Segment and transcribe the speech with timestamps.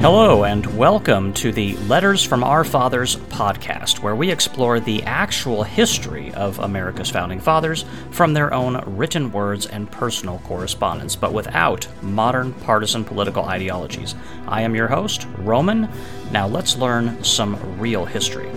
[0.00, 5.64] Hello, and welcome to the Letters from Our Fathers podcast, where we explore the actual
[5.64, 11.88] history of America's founding fathers from their own written words and personal correspondence, but without
[12.00, 14.14] modern partisan political ideologies.
[14.46, 15.88] I am your host, Roman.
[16.30, 18.48] Now let's learn some real history.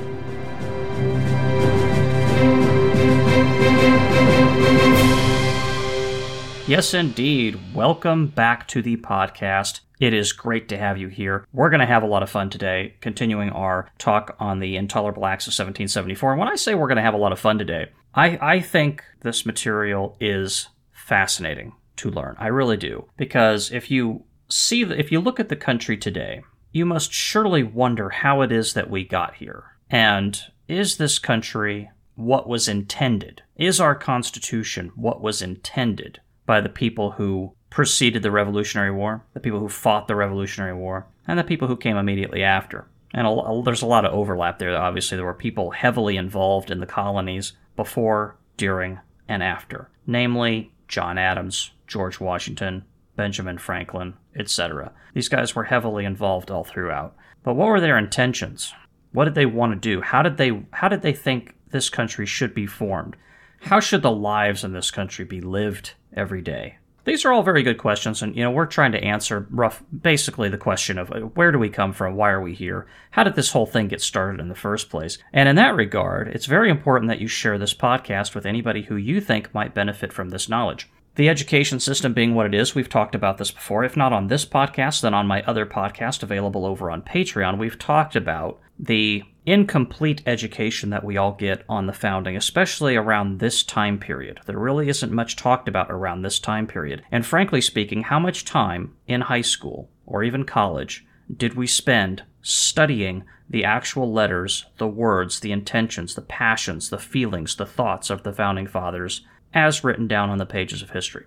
[6.67, 7.59] Yes, indeed.
[7.73, 9.79] Welcome back to the podcast.
[10.01, 11.45] It is great to have you here.
[11.53, 15.27] We're going to have a lot of fun today, continuing our talk on the intolerable
[15.27, 16.31] acts of 1774.
[16.31, 18.59] And when I say we're going to have a lot of fun today, I, I
[18.61, 22.35] think this material is fascinating to learn.
[22.39, 23.05] I really do.
[23.15, 26.41] Because if you see, if you look at the country today,
[26.71, 29.65] you must surely wonder how it is that we got here.
[29.87, 33.43] And is this country what was intended?
[33.55, 39.39] Is our Constitution what was intended by the people who preceded the Revolutionary War, the
[39.39, 42.85] people who fought the Revolutionary War, and the people who came immediately after.
[43.13, 44.77] And a, there's a lot of overlap there.
[44.77, 51.17] Obviously, there were people heavily involved in the colonies before, during, and after, namely John
[51.17, 54.91] Adams, George Washington, Benjamin Franklin, etc.
[55.13, 57.15] These guys were heavily involved all throughout.
[57.43, 58.73] But what were their intentions?
[59.13, 60.01] What did they want to do?
[60.01, 63.15] How did they how did they think this country should be formed?
[63.61, 66.77] How should the lives in this country be lived every day?
[67.03, 70.49] These are all very good questions, and you know we're trying to answer rough, basically
[70.49, 73.35] the question of uh, where do we come from, why are we here, how did
[73.35, 75.17] this whole thing get started in the first place.
[75.33, 78.95] And in that regard, it's very important that you share this podcast with anybody who
[78.95, 80.89] you think might benefit from this knowledge.
[81.15, 83.83] The education system being what it is, we've talked about this before.
[83.83, 87.77] If not on this podcast, then on my other podcast available over on Patreon, we've
[87.77, 93.63] talked about the incomplete education that we all get on the founding, especially around this
[93.63, 94.39] time period.
[94.45, 97.03] There really isn't much talked about around this time period.
[97.11, 102.23] And frankly speaking, how much time in high school or even college did we spend
[102.41, 108.23] studying the actual letters, the words, the intentions, the passions, the feelings, the thoughts of
[108.23, 111.25] the founding fathers as written down on the pages of history.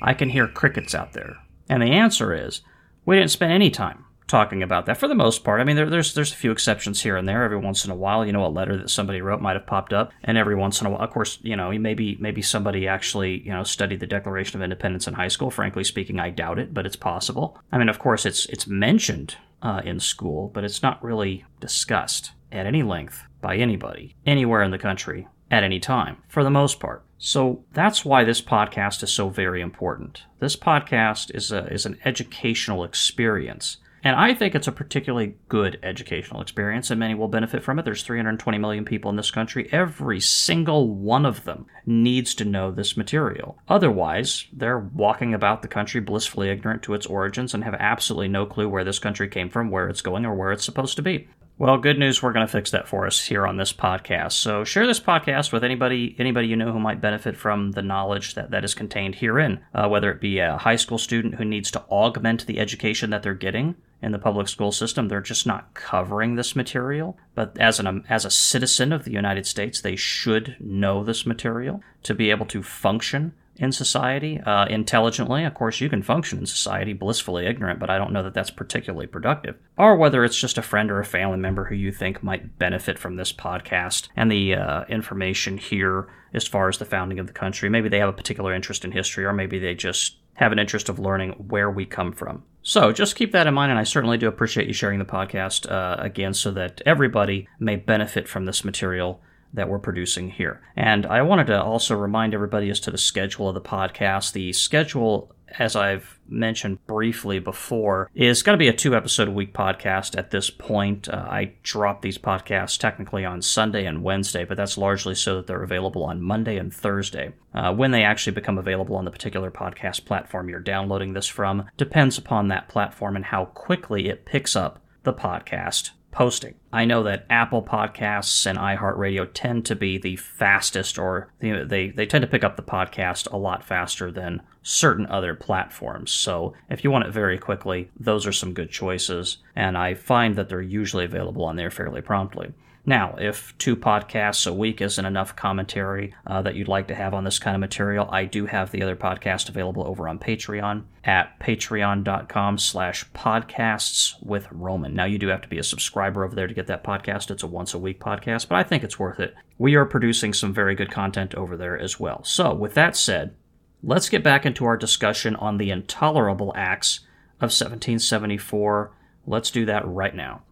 [0.00, 1.38] I can hear crickets out there.
[1.68, 2.60] And the answer is
[3.06, 5.60] we didn't spend any time talking about that for the most part.
[5.60, 7.44] I mean, there, there's there's a few exceptions here and there.
[7.44, 9.92] Every once in a while, you know, a letter that somebody wrote might have popped
[9.92, 13.40] up, and every once in a while, of course, you know, maybe maybe somebody actually
[13.42, 15.50] you know studied the Declaration of Independence in high school.
[15.50, 17.58] Frankly speaking, I doubt it, but it's possible.
[17.72, 22.32] I mean, of course, it's it's mentioned uh, in school, but it's not really discussed
[22.52, 26.80] at any length by anybody, anywhere in the country, at any time, for the most
[26.80, 27.05] part.
[27.18, 30.24] So that's why this podcast is so very important.
[30.38, 33.78] This podcast is, a, is an educational experience.
[34.06, 37.84] And I think it's a particularly good educational experience, and many will benefit from it.
[37.84, 39.68] There's 320 million people in this country.
[39.72, 43.58] Every single one of them needs to know this material.
[43.68, 48.46] Otherwise, they're walking about the country blissfully ignorant to its origins and have absolutely no
[48.46, 51.28] clue where this country came from, where it's going, or where it's supposed to be.
[51.58, 52.22] Well, good news.
[52.22, 54.32] We're going to fix that for us here on this podcast.
[54.32, 58.34] So share this podcast with anybody anybody you know who might benefit from the knowledge
[58.34, 61.70] that, that is contained herein, uh, whether it be a high school student who needs
[61.70, 65.08] to augment the education that they're getting in the public school system.
[65.08, 67.16] They're just not covering this material.
[67.34, 71.82] But as an as a citizen of the United States, they should know this material
[72.02, 75.44] to be able to function in society uh, intelligently.
[75.44, 78.50] Of course, you can function in society blissfully ignorant, but I don't know that that's
[78.50, 79.56] particularly productive.
[79.76, 82.98] Or whether it's just a friend or a family member who you think might benefit
[82.98, 87.32] from this podcast and the uh, information here as far as the founding of the
[87.32, 87.68] country.
[87.68, 90.88] Maybe they have a particular interest in history, or maybe they just have an interest
[90.88, 92.44] of learning where we come from.
[92.62, 95.70] So just keep that in mind, and I certainly do appreciate you sharing the podcast
[95.70, 99.20] uh, again so that everybody may benefit from this material
[99.56, 100.62] that we're producing here.
[100.76, 104.32] And I wanted to also remind everybody as to the schedule of the podcast.
[104.32, 109.32] The schedule, as I've mentioned briefly before, is going to be a two episode a
[109.32, 111.08] week podcast at this point.
[111.08, 115.46] Uh, I drop these podcasts technically on Sunday and Wednesday, but that's largely so that
[115.46, 117.32] they're available on Monday and Thursday.
[117.54, 121.64] Uh, when they actually become available on the particular podcast platform you're downloading this from
[121.78, 126.54] depends upon that platform and how quickly it picks up the podcast posting.
[126.72, 132.06] I know that Apple Podcasts and iHeartRadio tend to be the fastest, or they, they
[132.06, 136.10] tend to pick up the podcast a lot faster than certain other platforms.
[136.10, 140.36] So if you want it very quickly, those are some good choices, and I find
[140.36, 142.52] that they're usually available on there fairly promptly.
[142.88, 147.14] Now, if two podcasts a week isn't enough commentary uh, that you'd like to have
[147.14, 150.84] on this kind of material, I do have the other podcast available over on Patreon
[151.02, 154.94] at patreon.com slash podcasts with Roman.
[154.94, 157.32] Now, you do have to be a subscriber over there to get that podcast.
[157.32, 159.34] It's a once a week podcast, but I think it's worth it.
[159.58, 162.22] We are producing some very good content over there as well.
[162.22, 163.34] So, with that said,
[163.82, 167.00] let's get back into our discussion on the intolerable acts
[167.38, 168.92] of 1774.
[169.26, 170.42] Let's do that right now.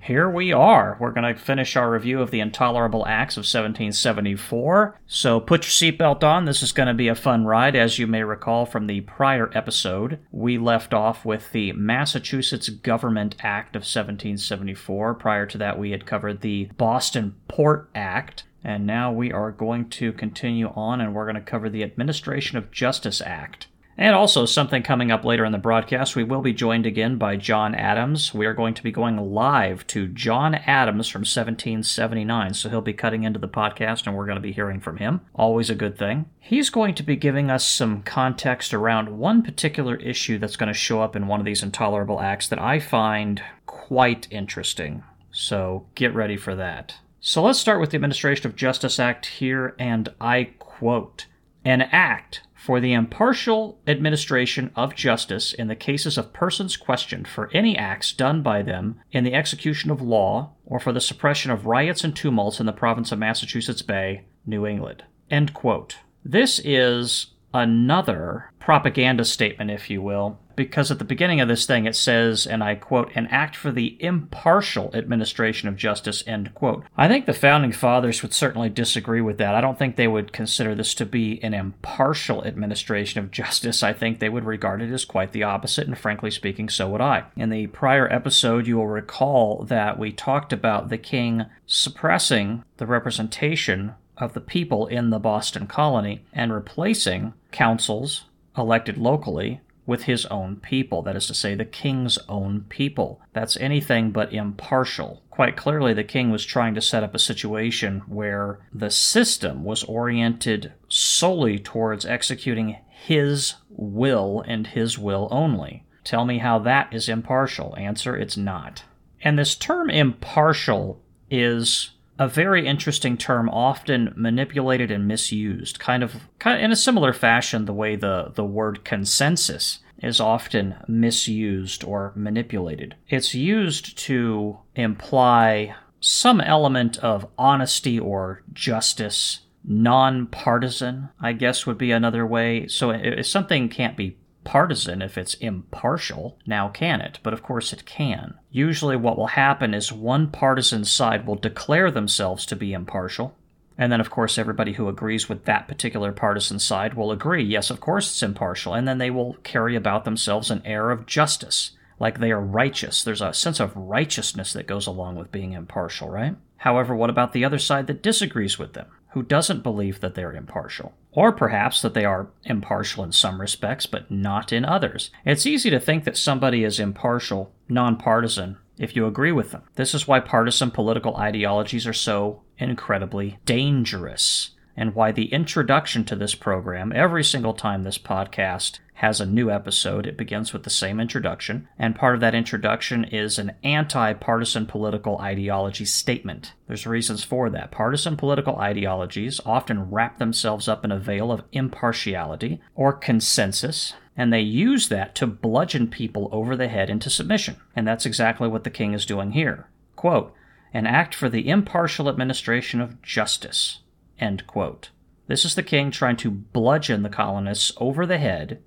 [0.00, 0.96] Here we are.
[0.98, 4.98] We're going to finish our review of the intolerable acts of 1774.
[5.06, 6.44] So put your seatbelt on.
[6.44, 7.76] This is going to be a fun ride.
[7.76, 13.34] As you may recall from the prior episode, we left off with the Massachusetts Government
[13.40, 15.14] Act of 1774.
[15.14, 18.44] Prior to that, we had covered the Boston Port Act.
[18.64, 22.58] And now we are going to continue on and we're going to cover the Administration
[22.58, 23.66] of Justice Act.
[24.00, 27.34] And also, something coming up later in the broadcast, we will be joined again by
[27.34, 28.32] John Adams.
[28.32, 32.92] We are going to be going live to John Adams from 1779, so he'll be
[32.92, 35.22] cutting into the podcast and we're going to be hearing from him.
[35.34, 36.26] Always a good thing.
[36.38, 40.78] He's going to be giving us some context around one particular issue that's going to
[40.78, 45.02] show up in one of these intolerable acts that I find quite interesting.
[45.32, 46.94] So get ready for that.
[47.18, 51.26] So let's start with the Administration of Justice Act here, and I quote
[51.64, 57.48] An act for the impartial administration of justice in the cases of persons questioned for
[57.54, 61.66] any acts done by them in the execution of law or for the suppression of
[61.66, 65.04] riots and tumults in the province of Massachusetts Bay, New England.
[65.30, 65.98] End quote.
[66.24, 71.86] This is another propaganda statement, if you will, because at the beginning of this thing
[71.86, 76.84] it says, and I quote, an act for the impartial administration of justice, end quote.
[76.96, 79.54] I think the founding fathers would certainly disagree with that.
[79.54, 83.84] I don't think they would consider this to be an impartial administration of justice.
[83.84, 87.00] I think they would regard it as quite the opposite, and frankly speaking, so would
[87.00, 87.26] I.
[87.36, 92.86] In the prior episode, you will recall that we talked about the king suppressing the
[92.86, 98.24] representation of the people in the Boston colony and replacing councils
[98.56, 103.22] elected locally with his own people, that is to say, the king's own people.
[103.32, 105.22] That's anything but impartial.
[105.30, 109.82] Quite clearly, the king was trying to set up a situation where the system was
[109.84, 115.84] oriented solely towards executing his will and his will only.
[116.04, 117.74] Tell me how that is impartial.
[117.78, 118.84] Answer, it's not.
[119.22, 121.00] And this term impartial
[121.30, 126.76] is a very interesting term, often manipulated and misused, kind of, kind of in a
[126.76, 132.94] similar fashion the way the, the word consensus is often misused or manipulated.
[133.08, 141.90] It's used to imply some element of honesty or justice, nonpartisan, I guess would be
[141.90, 142.68] another way.
[142.68, 144.16] So if something can't be
[144.48, 146.38] partisan if it's impartial.
[146.46, 147.18] Now, can it?
[147.22, 148.32] But of course it can.
[148.50, 153.36] Usually, what will happen is one partisan side will declare themselves to be impartial.
[153.76, 157.68] And then, of course, everybody who agrees with that particular partisan side will agree, yes,
[157.68, 158.72] of course it's impartial.
[158.72, 163.02] And then they will carry about themselves an air of justice, like they are righteous.
[163.02, 166.36] There's a sense of righteousness that goes along with being impartial, right?
[166.56, 170.32] However, what about the other side that disagrees with them, who doesn't believe that they're
[170.32, 170.94] impartial?
[171.18, 175.10] Or perhaps that they are impartial in some respects, but not in others.
[175.24, 179.62] It's easy to think that somebody is impartial, nonpartisan, if you agree with them.
[179.74, 186.14] This is why partisan political ideologies are so incredibly dangerous, and why the introduction to
[186.14, 190.06] this program, every single time this podcast has a new episode.
[190.06, 194.66] It begins with the same introduction, and part of that introduction is an anti partisan
[194.66, 196.52] political ideology statement.
[196.68, 197.72] There's reasons for that.
[197.72, 204.32] Partisan political ideologies often wrap themselves up in a veil of impartiality or consensus, and
[204.32, 207.56] they use that to bludgeon people over the head into submission.
[207.74, 209.68] And that's exactly what the king is doing here.
[209.96, 210.32] Quote,
[210.72, 213.80] an act for the impartial administration of justice.
[214.18, 214.90] End quote.
[215.26, 218.62] This is the king trying to bludgeon the colonists over the head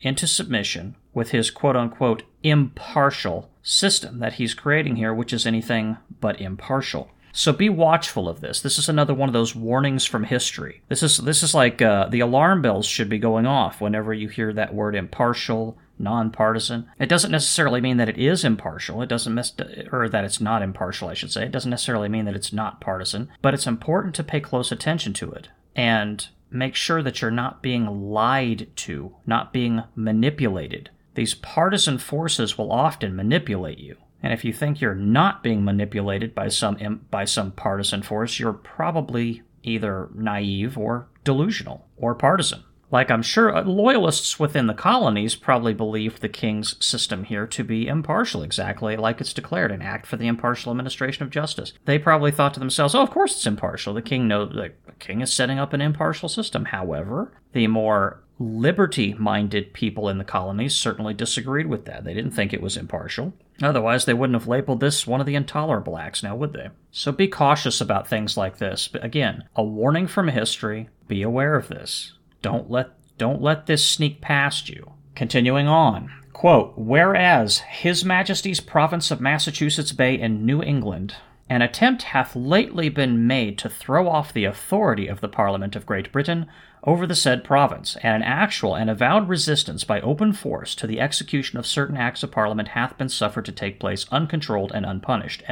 [0.00, 5.96] into submission with his quote unquote impartial system that he's creating here, which is anything
[6.20, 7.10] but impartial.
[7.32, 8.62] So be watchful of this.
[8.62, 10.82] This is another one of those warnings from history.
[10.88, 14.28] This is this is like uh, the alarm bells should be going off whenever you
[14.28, 16.88] hear that word impartial, nonpartisan.
[16.98, 19.02] It doesn't necessarily mean that it is impartial.
[19.02, 19.52] It doesn't miss,
[19.92, 21.44] or that it's not impartial, I should say.
[21.44, 25.12] It doesn't necessarily mean that it's not partisan, but it's important to pay close attention
[25.14, 25.48] to it.
[25.74, 30.90] And make sure that you're not being lied to, not being manipulated.
[31.14, 33.96] These partisan forces will often manipulate you.
[34.22, 38.52] And if you think you're not being manipulated by some by some partisan force, you're
[38.52, 42.62] probably either naive or delusional or partisan.
[42.90, 47.64] Like I'm sure uh, loyalists within the colonies probably believed the king's system here to
[47.64, 51.72] be impartial, exactly like it's declared an act for the impartial administration of justice.
[51.84, 53.94] They probably thought to themselves, "Oh, of course it's impartial.
[53.94, 59.72] The king knows the king is setting up an impartial system." However, the more liberty-minded
[59.72, 62.04] people in the colonies certainly disagreed with that.
[62.04, 63.32] They didn't think it was impartial.
[63.62, 66.68] Otherwise, they wouldn't have labeled this one of the intolerable acts now, would they?
[66.90, 68.88] So be cautious about things like this.
[68.88, 72.14] But again, a warning from history, Be aware of this.
[72.42, 74.92] Don't let don't let this sneak past you.
[75.14, 76.12] Continuing on.
[76.32, 81.14] Quote, Whereas His Majesty's province of Massachusetts Bay in New England,
[81.48, 85.86] an attempt hath lately been made to throw off the authority of the Parliament of
[85.86, 86.46] Great Britain
[86.84, 91.00] over the said province, and an actual and avowed resistance by open force to the
[91.00, 95.42] execution of certain acts of Parliament hath been suffered to take place uncontrolled and unpunished.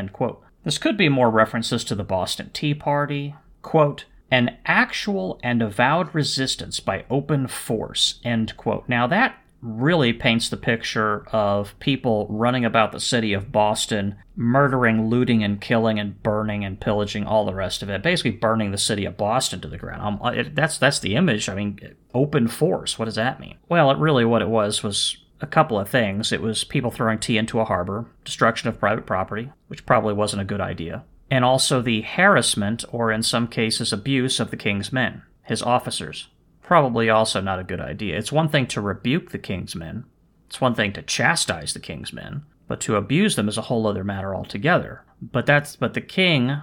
[0.64, 3.34] This could be more references to the Boston Tea Party.
[3.62, 8.18] Quote, an actual and avowed resistance by open force.
[8.24, 8.88] End quote.
[8.88, 15.08] Now that really paints the picture of people running about the city of Boston, murdering,
[15.08, 18.02] looting, and killing, and burning and pillaging all the rest of it.
[18.02, 20.18] Basically, burning the city of Boston to the ground.
[20.20, 21.48] Um, it, that's that's the image.
[21.48, 22.98] I mean, open force.
[22.98, 23.56] What does that mean?
[23.68, 26.32] Well, it really what it was was a couple of things.
[26.32, 30.42] It was people throwing tea into a harbor, destruction of private property, which probably wasn't
[30.42, 34.92] a good idea, and also the harassment or in some cases abuse of the king's
[34.92, 36.28] men, his officers
[36.62, 38.16] probably also not a good idea.
[38.16, 40.04] It's one thing to rebuke the king's men,
[40.46, 43.86] it's one thing to chastise the king's men, but to abuse them is a whole
[43.86, 45.04] other matter altogether.
[45.20, 46.56] But that's but the king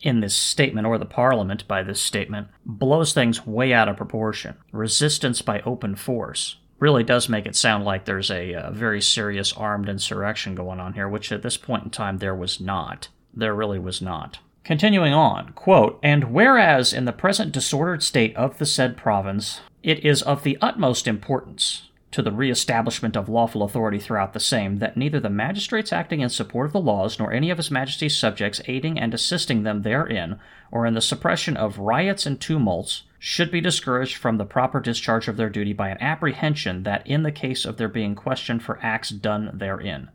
[0.00, 4.56] in this statement or the parliament by this statement blows things way out of proportion.
[4.72, 9.52] Resistance by open force really does make it sound like there's a, a very serious
[9.52, 13.08] armed insurrection going on here, which at this point in time there was not.
[13.34, 14.38] There really was not.
[14.64, 20.04] Continuing on, quote, and whereas in the present disordered state of the said province, it
[20.04, 24.96] is of the utmost importance to the re-establishment of lawful authority throughout the same, that
[24.96, 28.60] neither the magistrates acting in support of the laws, nor any of his majesty's subjects
[28.66, 30.38] aiding and assisting them therein,
[30.70, 35.26] or in the suppression of riots and tumults, should be discouraged from the proper discharge
[35.26, 38.78] of their duty by an apprehension that in the case of their being questioned for
[38.82, 40.10] acts done therein.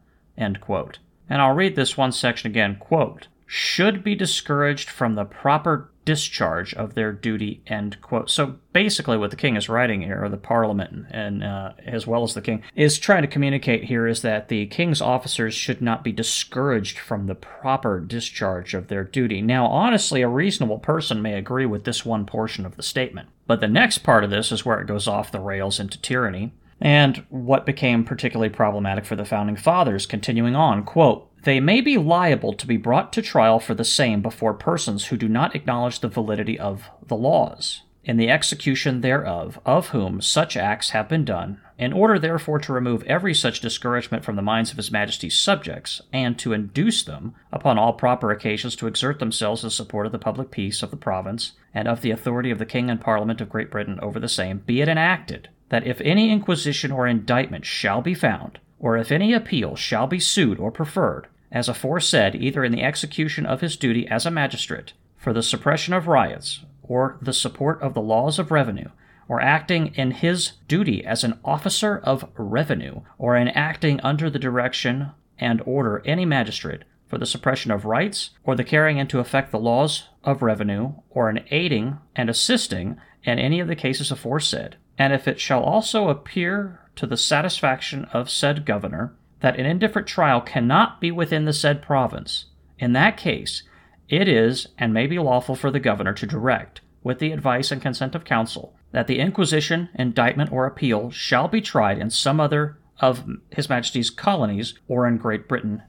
[1.29, 2.77] And I'll read this one section again.
[2.79, 8.29] Quote, should be discouraged from the proper discharge of their duty end quote.
[8.29, 12.24] So basically what the king is writing here or the parliament and uh, as well
[12.24, 16.05] as the king is trying to communicate here is that the king's officers should not
[16.05, 19.41] be discouraged from the proper discharge of their duty.
[19.41, 23.27] Now honestly a reasonable person may agree with this one portion of the statement.
[23.46, 26.53] But the next part of this is where it goes off the rails into tyranny
[26.79, 31.98] and what became particularly problematic for the founding fathers continuing on quote they may be
[31.98, 36.01] liable to be brought to trial for the same before persons who do not acknowledge
[36.01, 41.24] the validity of the laws, in the execution thereof, of whom such acts have been
[41.24, 45.39] done, in order therefore to remove every such discouragement from the minds of His Majesty's
[45.39, 50.12] subjects, and to induce them, upon all proper occasions, to exert themselves in support of
[50.12, 53.39] the public peace of the province, and of the authority of the King and Parliament
[53.39, 57.65] of Great Britain over the same, be it enacted, that if any inquisition or indictment
[57.65, 62.63] shall be found, or if any appeal shall be sued or preferred, as aforesaid, either
[62.63, 67.17] in the execution of his duty as a magistrate, for the suppression of riots, or
[67.21, 68.89] the support of the laws of revenue,
[69.27, 74.39] or acting in his duty as an officer of revenue, or in acting under the
[74.39, 79.51] direction and order any magistrate for the suppression of rights, or the carrying into effect
[79.51, 84.75] the laws of revenue, or in aiding and assisting in any of the cases aforesaid.
[84.98, 90.08] And if it shall also appear to the satisfaction of said governor that an indifferent
[90.08, 92.46] trial cannot be within the said province,
[92.80, 93.63] in that case,
[94.10, 97.82] it is and may be lawful for the governor to direct, with the advice and
[97.82, 102.80] consent of council, that the inquisition, indictment, or appeal shall be tried in some other
[103.00, 105.84] of His Majesty's colonies or in Great Britain.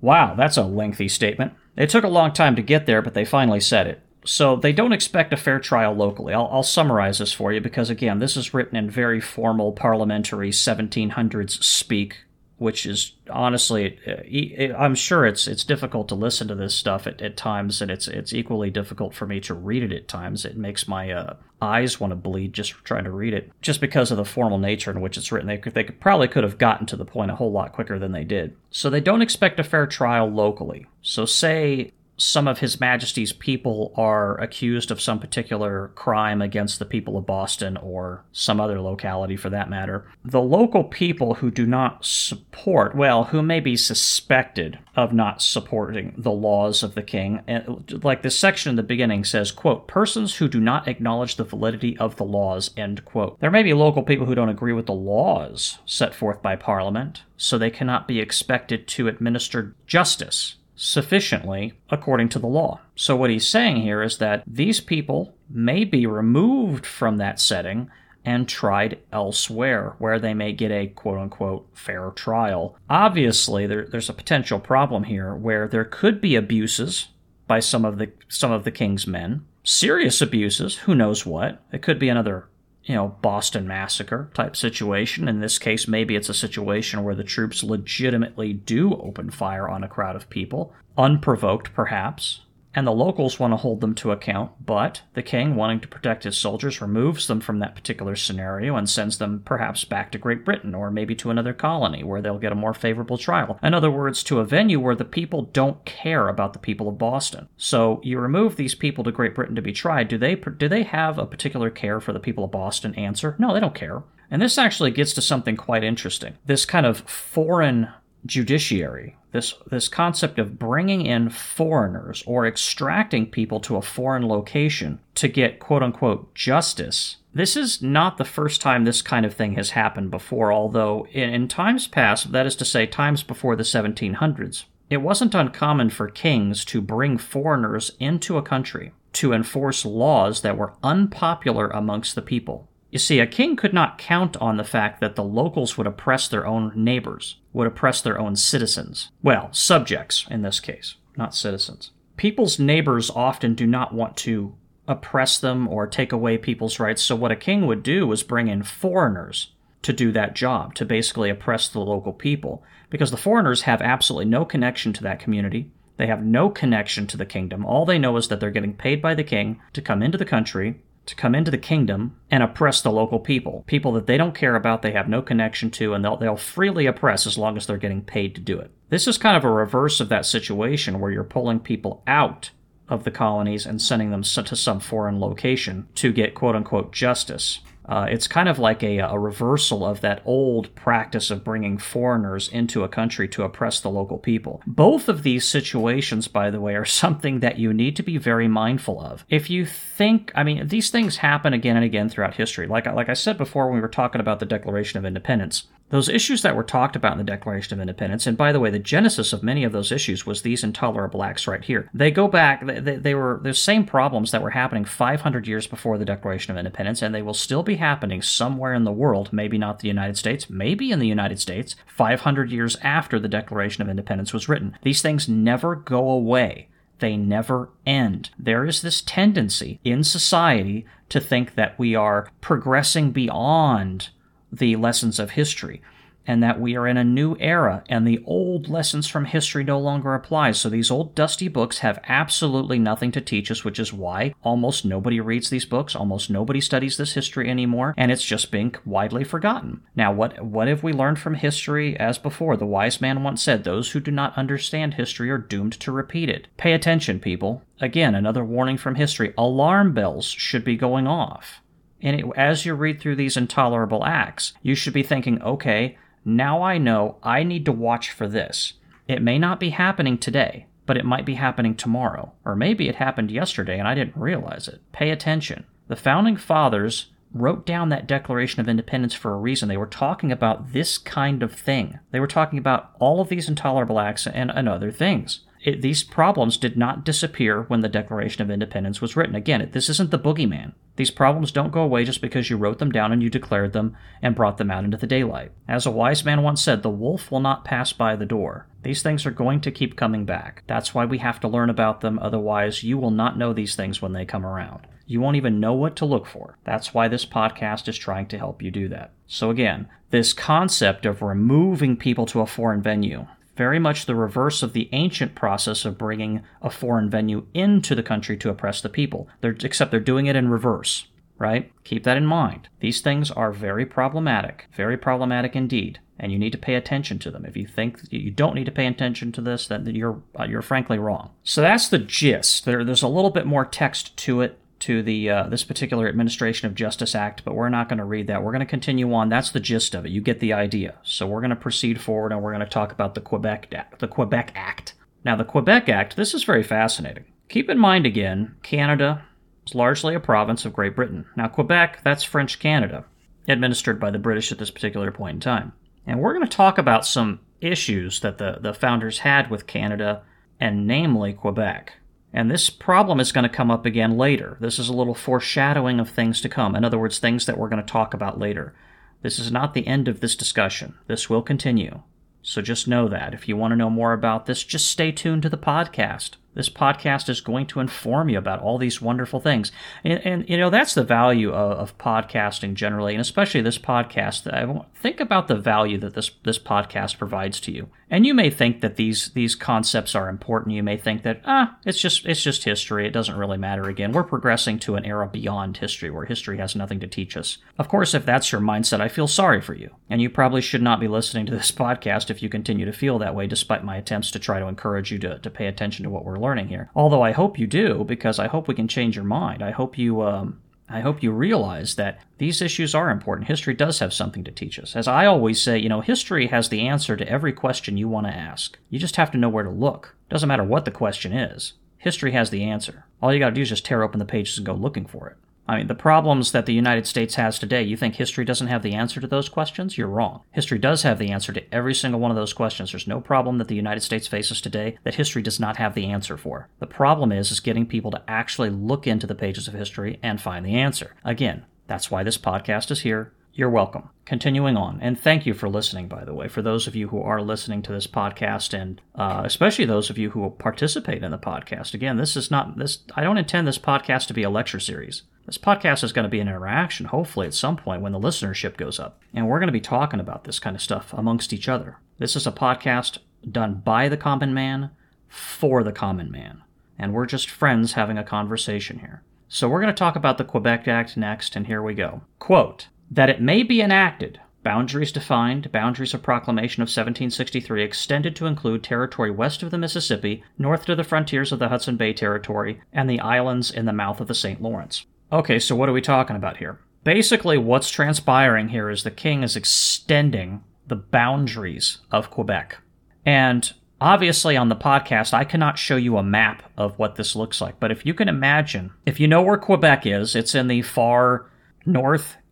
[0.00, 1.52] Wow, that's a lengthy statement.
[1.76, 4.02] It took a long time to get there, but they finally said it.
[4.24, 6.34] So they don't expect a fair trial locally.
[6.34, 10.50] I'll, I'll, summarize this for you because, again, this is written in very formal parliamentary
[10.50, 12.18] 1700s speak
[12.60, 17.22] which is honestly, uh, I'm sure it's it's difficult to listen to this stuff at,
[17.22, 20.44] at times, and it's it's equally difficult for me to read it at times.
[20.44, 24.10] It makes my uh, eyes want to bleed just trying to read it, just because
[24.10, 25.48] of the formal nature in which it's written.
[25.48, 27.98] They could, they could, probably could have gotten to the point a whole lot quicker
[27.98, 28.54] than they did.
[28.70, 30.84] So they don't expect a fair trial locally.
[31.00, 36.84] So say some of His Majesty's people are accused of some particular crime against the
[36.84, 41.66] people of Boston or some other locality for that matter, the local people who do
[41.66, 47.40] not support, well, who may be suspected of not supporting the laws of the king,
[47.46, 51.44] and like this section in the beginning says, quote, persons who do not acknowledge the
[51.44, 53.40] validity of the laws, end quote.
[53.40, 57.22] There may be local people who don't agree with the laws set forth by Parliament,
[57.38, 62.80] so they cannot be expected to administer justice sufficiently according to the law.
[62.96, 67.90] So, what he's saying here is that these people may be removed from that setting
[68.24, 72.76] and tried elsewhere where they may get a quote unquote fair trial.
[72.88, 77.08] Obviously, there, there's a potential problem here where there could be abuses
[77.46, 81.62] by some of the some of the king's men serious abuses, who knows what?
[81.72, 82.48] It could be another
[82.84, 85.28] you know, Boston Massacre type situation.
[85.28, 89.84] In this case, maybe it's a situation where the troops legitimately do open fire on
[89.84, 92.40] a crowd of people, unprovoked perhaps,
[92.74, 96.24] and the locals want to hold them to account, but the king, wanting to protect
[96.24, 100.44] his soldiers, removes them from that particular scenario and sends them perhaps back to Great
[100.44, 103.58] Britain or maybe to another colony where they'll get a more favorable trial.
[103.62, 106.98] In other words, to a venue where the people don't care about the people of
[106.98, 107.48] Boston.
[107.56, 110.08] So you remove these people to Great Britain to be tried.
[110.08, 112.94] Do they do they have a particular care for the people of Boston?
[112.94, 114.02] Answer: No, they don't care.
[114.30, 116.34] And this actually gets to something quite interesting.
[116.46, 117.88] This kind of foreign
[118.26, 125.00] judiciary this this concept of bringing in foreigners or extracting people to a foreign location
[125.14, 127.16] to get quote unquote justice.
[127.32, 131.30] This is not the first time this kind of thing has happened before although in,
[131.30, 136.08] in times past that is to say times before the 1700s it wasn't uncommon for
[136.08, 142.22] kings to bring foreigners into a country to enforce laws that were unpopular amongst the
[142.22, 145.86] people you see, a king could not count on the fact that the locals would
[145.86, 149.10] oppress their own neighbors, would oppress their own citizens.
[149.22, 151.92] Well, subjects in this case, not citizens.
[152.16, 154.54] People's neighbors often do not want to
[154.88, 158.48] oppress them or take away people's rights, so what a king would do was bring
[158.48, 163.62] in foreigners to do that job, to basically oppress the local people, because the foreigners
[163.62, 165.70] have absolutely no connection to that community.
[165.96, 167.64] They have no connection to the kingdom.
[167.64, 170.24] All they know is that they're getting paid by the king to come into the
[170.24, 173.64] country, to come into the kingdom and oppress the local people.
[173.66, 176.86] People that they don't care about, they have no connection to, and they'll, they'll freely
[176.86, 178.70] oppress as long as they're getting paid to do it.
[178.88, 182.50] This is kind of a reverse of that situation where you're pulling people out
[182.88, 187.60] of the colonies and sending them to some foreign location to get quote unquote justice.
[187.90, 192.48] Uh, it's kind of like a, a reversal of that old practice of bringing foreigners
[192.48, 194.62] into a country to oppress the local people.
[194.66, 198.46] Both of these situations, by the way, are something that you need to be very
[198.46, 199.24] mindful of.
[199.28, 202.68] If you think, I mean, these things happen again and again throughout history.
[202.68, 206.08] Like, like I said before when we were talking about the Declaration of Independence, those
[206.08, 208.78] issues that were talked about in the Declaration of Independence, and by the way, the
[208.78, 211.90] genesis of many of those issues was these intolerable acts right here.
[211.92, 215.98] They go back, they, they were the same problems that were happening 500 years before
[215.98, 219.58] the Declaration of Independence, and they will still be happening somewhere in the world, maybe
[219.58, 223.88] not the United States, maybe in the United States, 500 years after the Declaration of
[223.88, 224.76] Independence was written.
[224.82, 226.68] These things never go away.
[227.00, 228.30] They never end.
[228.38, 234.10] There is this tendency in society to think that we are progressing beyond
[234.52, 235.82] the lessons of history
[236.26, 239.78] and that we are in a new era and the old lessons from history no
[239.78, 240.52] longer apply.
[240.52, 244.84] So these old dusty books have absolutely nothing to teach us, which is why almost
[244.84, 249.24] nobody reads these books, almost nobody studies this history anymore, and it's just being widely
[249.24, 249.82] forgotten.
[249.96, 252.56] Now, what what have we learned from history as before?
[252.56, 256.28] The wise man once said, "Those who do not understand history are doomed to repeat
[256.28, 257.62] it." Pay attention, people.
[257.80, 259.32] Again, another warning from history.
[259.38, 261.59] Alarm bells should be going off.
[262.02, 266.62] And it, as you read through these intolerable acts, you should be thinking, okay, now
[266.62, 268.74] I know I need to watch for this.
[269.08, 272.32] It may not be happening today, but it might be happening tomorrow.
[272.44, 274.80] Or maybe it happened yesterday and I didn't realize it.
[274.92, 275.64] Pay attention.
[275.88, 279.68] The founding fathers wrote down that Declaration of Independence for a reason.
[279.68, 281.98] They were talking about this kind of thing.
[282.10, 286.02] They were talking about all of these intolerable acts and, and other things it, these
[286.02, 289.34] problems did not disappear when the Declaration of Independence was written.
[289.34, 290.72] Again, this isn't the boogeyman.
[290.96, 293.96] These problems don't go away just because you wrote them down and you declared them
[294.22, 295.52] and brought them out into the daylight.
[295.68, 298.66] As a wise man once said, the wolf will not pass by the door.
[298.82, 300.62] These things are going to keep coming back.
[300.66, 304.00] That's why we have to learn about them, otherwise, you will not know these things
[304.00, 304.86] when they come around.
[305.06, 306.56] You won't even know what to look for.
[306.64, 309.12] That's why this podcast is trying to help you do that.
[309.26, 313.26] So, again, this concept of removing people to a foreign venue,
[313.60, 318.02] very much the reverse of the ancient process of bringing a foreign venue into the
[318.02, 319.28] country to oppress the people.
[319.42, 321.70] They're, except they're doing it in reverse, right?
[321.84, 322.70] Keep that in mind.
[322.80, 327.30] These things are very problematic, very problematic indeed, and you need to pay attention to
[327.30, 327.44] them.
[327.44, 330.62] If you think you don't need to pay attention to this, then you're uh, you're
[330.62, 331.28] frankly wrong.
[331.42, 332.64] So that's the gist.
[332.64, 336.66] There, there's a little bit more text to it to the uh, this particular Administration
[336.66, 338.42] of Justice Act, but we're not going to read that.
[338.42, 339.28] We're going to continue on.
[339.28, 340.10] That's the gist of it.
[340.10, 340.98] You get the idea.
[341.02, 344.08] So we're going to proceed forward, and we're going to talk about the Quebec the
[344.08, 344.94] Quebec Act.
[345.24, 346.16] Now, the Quebec Act.
[346.16, 347.24] This is very fascinating.
[347.48, 349.24] Keep in mind again, Canada
[349.66, 351.26] is largely a province of Great Britain.
[351.36, 353.04] Now, Quebec, that's French Canada,
[353.48, 355.72] administered by the British at this particular point in time.
[356.06, 360.22] And we're going to talk about some issues that the, the founders had with Canada,
[360.58, 361.92] and namely Quebec.
[362.32, 364.56] And this problem is going to come up again later.
[364.60, 366.76] This is a little foreshadowing of things to come.
[366.76, 368.74] In other words, things that we're going to talk about later.
[369.22, 370.94] This is not the end of this discussion.
[371.06, 372.02] This will continue.
[372.42, 373.34] So just know that.
[373.34, 376.36] If you want to know more about this, just stay tuned to the podcast.
[376.54, 379.70] This podcast is going to inform you about all these wonderful things.
[380.02, 384.52] And, and you know, that's the value of, of, podcasting generally, and especially this podcast.
[384.52, 387.88] I think about the value that this, this podcast provides to you.
[388.10, 390.74] And you may think that these these concepts are important.
[390.74, 393.06] You may think that ah, it's just it's just history.
[393.06, 393.84] It doesn't really matter.
[393.84, 397.58] Again, we're progressing to an era beyond history where history has nothing to teach us.
[397.78, 399.94] Of course, if that's your mindset, I feel sorry for you.
[400.08, 403.20] And you probably should not be listening to this podcast if you continue to feel
[403.20, 406.10] that way, despite my attempts to try to encourage you to, to pay attention to
[406.10, 406.90] what we're learning here.
[406.94, 409.62] Although I hope you do, because I hope we can change your mind.
[409.62, 410.60] I hope you um,
[410.92, 413.46] I hope you realize that these issues are important.
[413.46, 414.96] History does have something to teach us.
[414.96, 418.26] As I always say, you know, history has the answer to every question you want
[418.26, 418.76] to ask.
[418.88, 420.16] You just have to know where to look.
[420.28, 421.74] Doesn't matter what the question is.
[421.98, 423.04] History has the answer.
[423.22, 425.28] All you got to do is just tear open the pages and go looking for
[425.28, 425.36] it.
[425.70, 428.82] I mean, the problems that the United States has today, you think history doesn't have
[428.82, 429.96] the answer to those questions?
[429.96, 430.42] You're wrong.
[430.50, 432.90] History does have the answer to every single one of those questions.
[432.90, 436.06] There's no problem that the United States faces today that history does not have the
[436.06, 436.68] answer for.
[436.80, 440.40] The problem is is getting people to actually look into the pages of history and
[440.40, 441.14] find the answer.
[441.24, 443.32] Again, that's why this podcast is here.
[443.52, 444.10] You're welcome.
[444.26, 447.20] Continuing on, and thank you for listening, by the way, for those of you who
[447.20, 451.32] are listening to this podcast, and uh, especially those of you who will participate in
[451.32, 451.92] the podcast.
[451.92, 453.00] Again, this is not this.
[453.16, 455.24] I don't intend this podcast to be a lecture series.
[455.46, 458.76] This podcast is going to be an interaction, hopefully, at some point when the listenership
[458.76, 459.20] goes up.
[459.34, 461.98] And we're going to be talking about this kind of stuff amongst each other.
[462.18, 463.18] This is a podcast
[463.50, 464.90] done by the common man
[465.26, 466.62] for the common man.
[466.96, 469.22] And we're just friends having a conversation here.
[469.48, 472.20] So we're going to talk about the Quebec Act next, and here we go.
[472.38, 478.46] Quote, that it may be enacted Boundaries defined, boundaries of proclamation of 1763 extended to
[478.46, 482.82] include territory west of the Mississippi, north to the frontiers of the Hudson Bay Territory,
[482.92, 484.60] and the islands in the mouth of the St.
[484.60, 485.06] Lawrence.
[485.32, 486.78] Okay, so what are we talking about here?
[487.04, 492.76] Basically, what's transpiring here is the king is extending the boundaries of Quebec.
[493.24, 497.62] And obviously, on the podcast, I cannot show you a map of what this looks
[497.62, 497.80] like.
[497.80, 501.46] But if you can imagine, if you know where Quebec is, it's in the far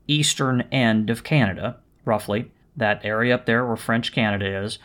[0.08, 4.78] northeastern end of Canada, roughly, that area up there where French Canada is.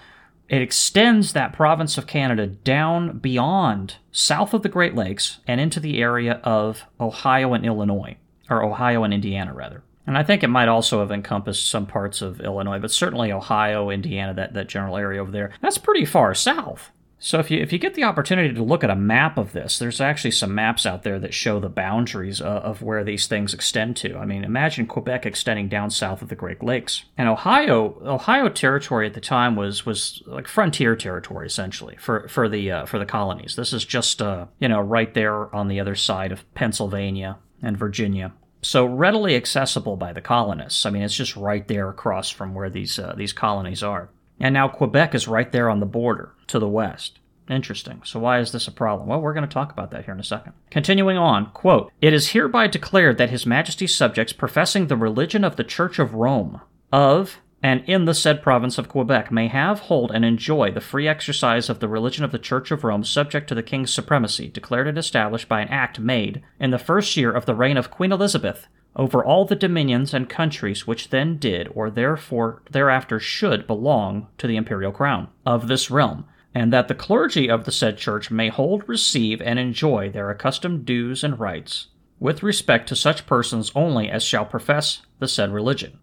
[0.50, 5.80] It extends that province of Canada down beyond south of the Great Lakes and into
[5.80, 8.18] the area of Ohio and Illinois,
[8.50, 9.84] or Ohio and Indiana, rather.
[10.06, 13.90] And I think it might also have encompassed some parts of Illinois, but certainly Ohio,
[13.90, 15.54] Indiana, that, that general area over there.
[15.62, 16.92] That's pretty far south.
[17.24, 19.80] So if you if you get the opportunity to look at a map of this,
[19.80, 23.54] there's actually some maps out there that show the boundaries uh, of where these things
[23.54, 24.18] extend to.
[24.18, 29.08] I mean, imagine Quebec extending down south of the Great Lakes, and Ohio Ohio territory
[29.08, 33.06] at the time was was like frontier territory essentially for for the uh, for the
[33.06, 33.56] colonies.
[33.56, 37.78] This is just uh, you know right there on the other side of Pennsylvania and
[37.78, 40.86] Virginia so readily accessible by the colonists.
[40.86, 44.10] I mean, it's just right there across from where these uh, these colonies are.
[44.44, 47.20] And now Quebec is right there on the border to the west.
[47.50, 48.02] Interesting.
[48.04, 49.08] So why is this a problem?
[49.08, 50.52] Well, we're going to talk about that here in a second.
[50.70, 55.56] Continuing on, quote, It is hereby declared that His Majesty's subjects professing the religion of
[55.56, 56.60] the Church of Rome,
[56.92, 61.08] of and in the said province of Quebec may have, hold, and enjoy the free
[61.08, 64.90] exercise of the religion of the Church of Rome subject to the King's supremacy, declared
[64.90, 68.12] and established by an act made in the first year of the reign of Queen
[68.12, 74.28] Elizabeth, over all the dominions and countries which then did or therefore thereafter should belong
[74.38, 78.30] to the imperial crown of this realm, and that the clergy of the said church
[78.30, 81.88] may hold, receive, and enjoy their accustomed dues and rights,
[82.20, 86.00] with respect to such persons only as shall profess the said religion.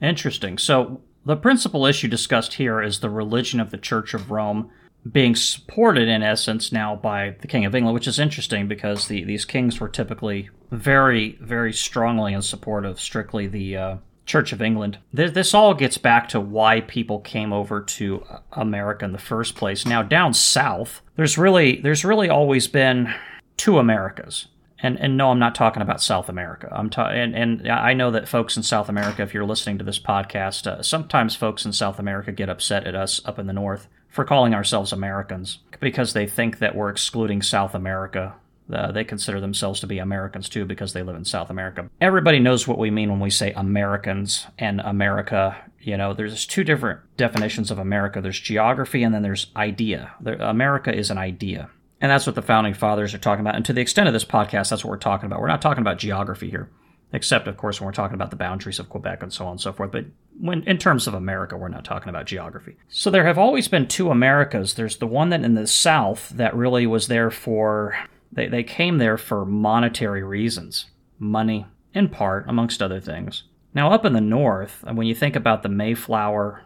[0.00, 0.58] Interesting.
[0.58, 4.70] So the principal issue discussed here is the religion of the Church of Rome
[5.10, 9.24] being supported in essence now by the King of England, which is interesting because the,
[9.24, 14.62] these kings were typically very, very strongly in support of strictly the uh, Church of
[14.62, 14.98] England.
[15.12, 19.54] This, this all gets back to why people came over to America in the first
[19.54, 19.84] place.
[19.84, 23.12] Now down south, there's really there's really always been
[23.56, 24.48] two Americas.
[24.80, 26.68] And, and no, I'm not talking about South America.
[26.70, 29.84] I'm ta- and, and I know that folks in South America, if you're listening to
[29.84, 33.54] this podcast, uh, sometimes folks in South America get upset at us up in the
[33.54, 38.32] north for calling ourselves Americans because they think that we're excluding South America.
[38.72, 41.90] Uh, they consider themselves to be Americans too because they live in South America.
[42.00, 45.56] Everybody knows what we mean when we say Americans and America.
[45.80, 50.14] You know, there's two different definitions of America there's geography and then there's idea.
[50.24, 51.68] America is an idea.
[52.00, 53.56] And that's what the founding fathers are talking about.
[53.56, 55.40] And to the extent of this podcast, that's what we're talking about.
[55.40, 56.70] We're not talking about geography here
[57.14, 59.60] except of course when we're talking about the boundaries of Quebec and so on and
[59.60, 59.92] so forth.
[59.92, 60.06] But
[60.38, 62.76] when in terms of America, we're not talking about geography.
[62.88, 64.74] So there have always been two Americas.
[64.74, 67.96] There's the one that in the South that really was there for
[68.32, 70.86] they, they came there for monetary reasons,
[71.18, 73.44] money in part, amongst other things.
[73.72, 76.62] Now up in the North, when you think about the Mayflower,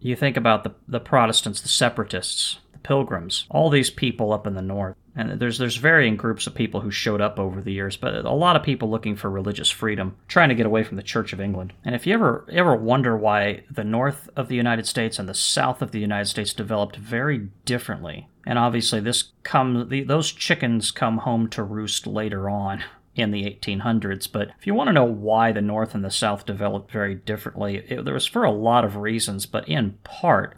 [0.00, 4.54] you think about the the Protestants, the separatists, the pilgrims, all these people up in
[4.54, 4.96] the north.
[5.14, 8.30] And there's there's varying groups of people who showed up over the years, but a
[8.30, 11.40] lot of people looking for religious freedom, trying to get away from the Church of
[11.40, 11.74] England.
[11.84, 15.34] And if you ever ever wonder why the north of the United States and the
[15.34, 21.18] south of the United States developed very differently, and obviously this come those chickens come
[21.18, 22.82] home to roost later on
[23.14, 24.30] in the 1800s.
[24.30, 27.84] But if you want to know why the North and the South developed very differently,
[27.88, 30.56] it, there was for a lot of reasons, but in part,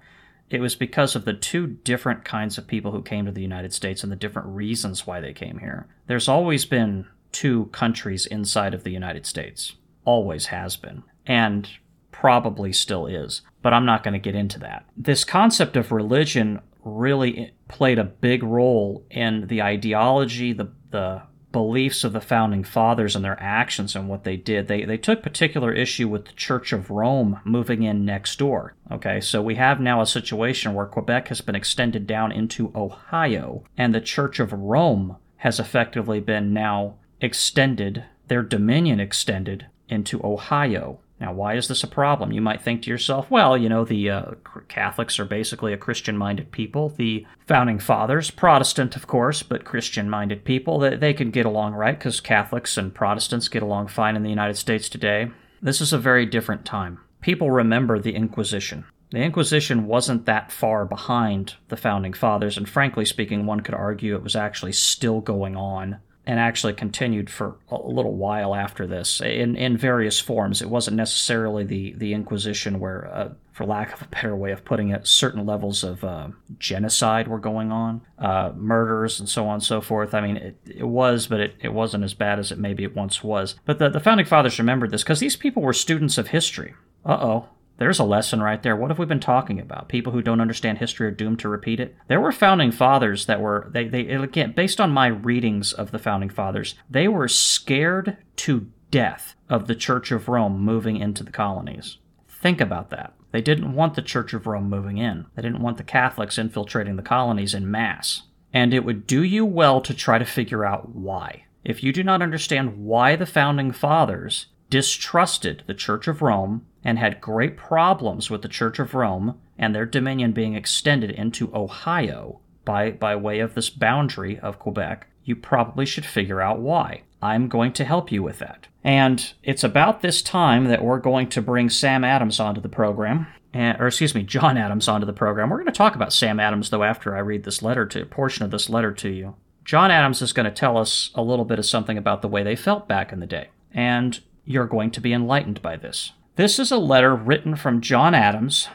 [0.50, 3.72] it was because of the two different kinds of people who came to the United
[3.72, 5.86] States and the different reasons why they came here.
[6.06, 11.68] There's always been two countries inside of the United States, always has been, and
[12.12, 14.84] probably still is, but I'm not going to get into that.
[14.96, 21.22] This concept of religion really played a big role in the ideology, the, the
[21.54, 24.66] beliefs of the founding fathers and their actions and what they did.
[24.66, 28.74] They, they took particular issue with the Church of Rome moving in next door.
[28.90, 33.62] Okay, so we have now a situation where Quebec has been extended down into Ohio,
[33.78, 40.98] and the Church of Rome has effectively been now extended, their dominion extended into Ohio.
[41.20, 42.32] Now, why is this a problem?
[42.32, 44.30] You might think to yourself, well, you know, the uh,
[44.68, 46.88] Catholics are basically a Christian minded people.
[46.88, 51.74] The founding fathers, Protestant, of course, but Christian minded people, they, they can get along
[51.74, 55.30] right because Catholics and Protestants get along fine in the United States today.
[55.62, 56.98] This is a very different time.
[57.20, 58.84] People remember the Inquisition.
[59.10, 64.16] The Inquisition wasn't that far behind the founding fathers, and frankly speaking, one could argue
[64.16, 69.20] it was actually still going on and actually continued for a little while after this
[69.20, 70.62] in, in various forms.
[70.62, 74.64] It wasn't necessarily the, the Inquisition, where, uh, for lack of a better way of
[74.64, 79.54] putting it, certain levels of uh, genocide were going on, uh, murders, and so on
[79.54, 80.14] and so forth.
[80.14, 82.96] I mean, it, it was, but it, it wasn't as bad as it maybe it
[82.96, 83.56] once was.
[83.66, 86.74] But the, the founding fathers remembered this because these people were students of history.
[87.04, 87.48] Uh oh.
[87.78, 88.76] There's a lesson right there.
[88.76, 89.88] What have we been talking about?
[89.88, 91.96] People who don't understand history are doomed to repeat it.
[92.06, 95.98] There were founding fathers that were they they again based on my readings of the
[95.98, 101.32] founding fathers, they were scared to death of the Church of Rome moving into the
[101.32, 101.98] colonies.
[102.28, 103.14] Think about that.
[103.32, 105.26] They didn't want the Church of Rome moving in.
[105.34, 108.22] They didn't want the Catholics infiltrating the colonies in mass.
[108.52, 111.46] And it would do you well to try to figure out why.
[111.64, 116.98] If you do not understand why the founding fathers distrusted the Church of Rome and
[116.98, 122.40] had great problems with the Church of Rome and their dominion being extended into Ohio
[122.64, 127.02] by, by way of this boundary of Quebec, you probably should figure out why.
[127.22, 128.66] I'm going to help you with that.
[128.82, 133.26] And it's about this time that we're going to bring Sam Adams onto the program.
[133.54, 135.48] Or excuse me, John Adams onto the program.
[135.48, 138.06] We're going to talk about Sam Adams though after I read this letter to a
[138.06, 139.36] portion of this letter to you.
[139.64, 142.42] John Adams is going to tell us a little bit of something about the way
[142.42, 143.48] they felt back in the day.
[143.72, 146.12] And you're going to be enlightened by this.
[146.36, 148.66] This is a letter written from John Adams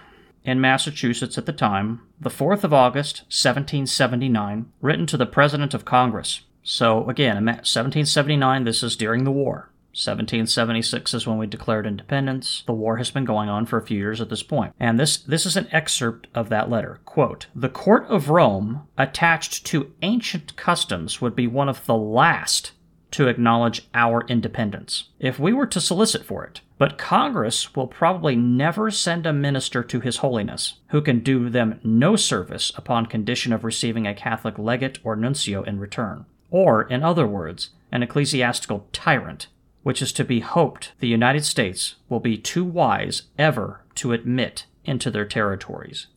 [0.45, 5.83] in Massachusetts at the time, the 4th of August, 1779, written to the President of
[5.83, 6.43] Congress.
[6.63, 9.71] So, again, 1779, this is during the war.
[9.91, 12.63] 1776 is when we declared independence.
[12.65, 14.73] The war has been going on for a few years at this point.
[14.79, 17.01] And this, this is an excerpt of that letter.
[17.03, 22.71] Quote, The court of Rome, attached to ancient customs, would be one of the last
[23.11, 26.61] to acknowledge our independence, if we were to solicit for it.
[26.77, 31.79] But Congress will probably never send a minister to His Holiness, who can do them
[31.83, 36.25] no service upon condition of receiving a Catholic legate or nuncio in return.
[36.51, 39.47] Or, in other words, an ecclesiastical tyrant,
[39.83, 44.65] which is to be hoped the United States will be too wise ever to admit
[44.85, 46.07] into their territories.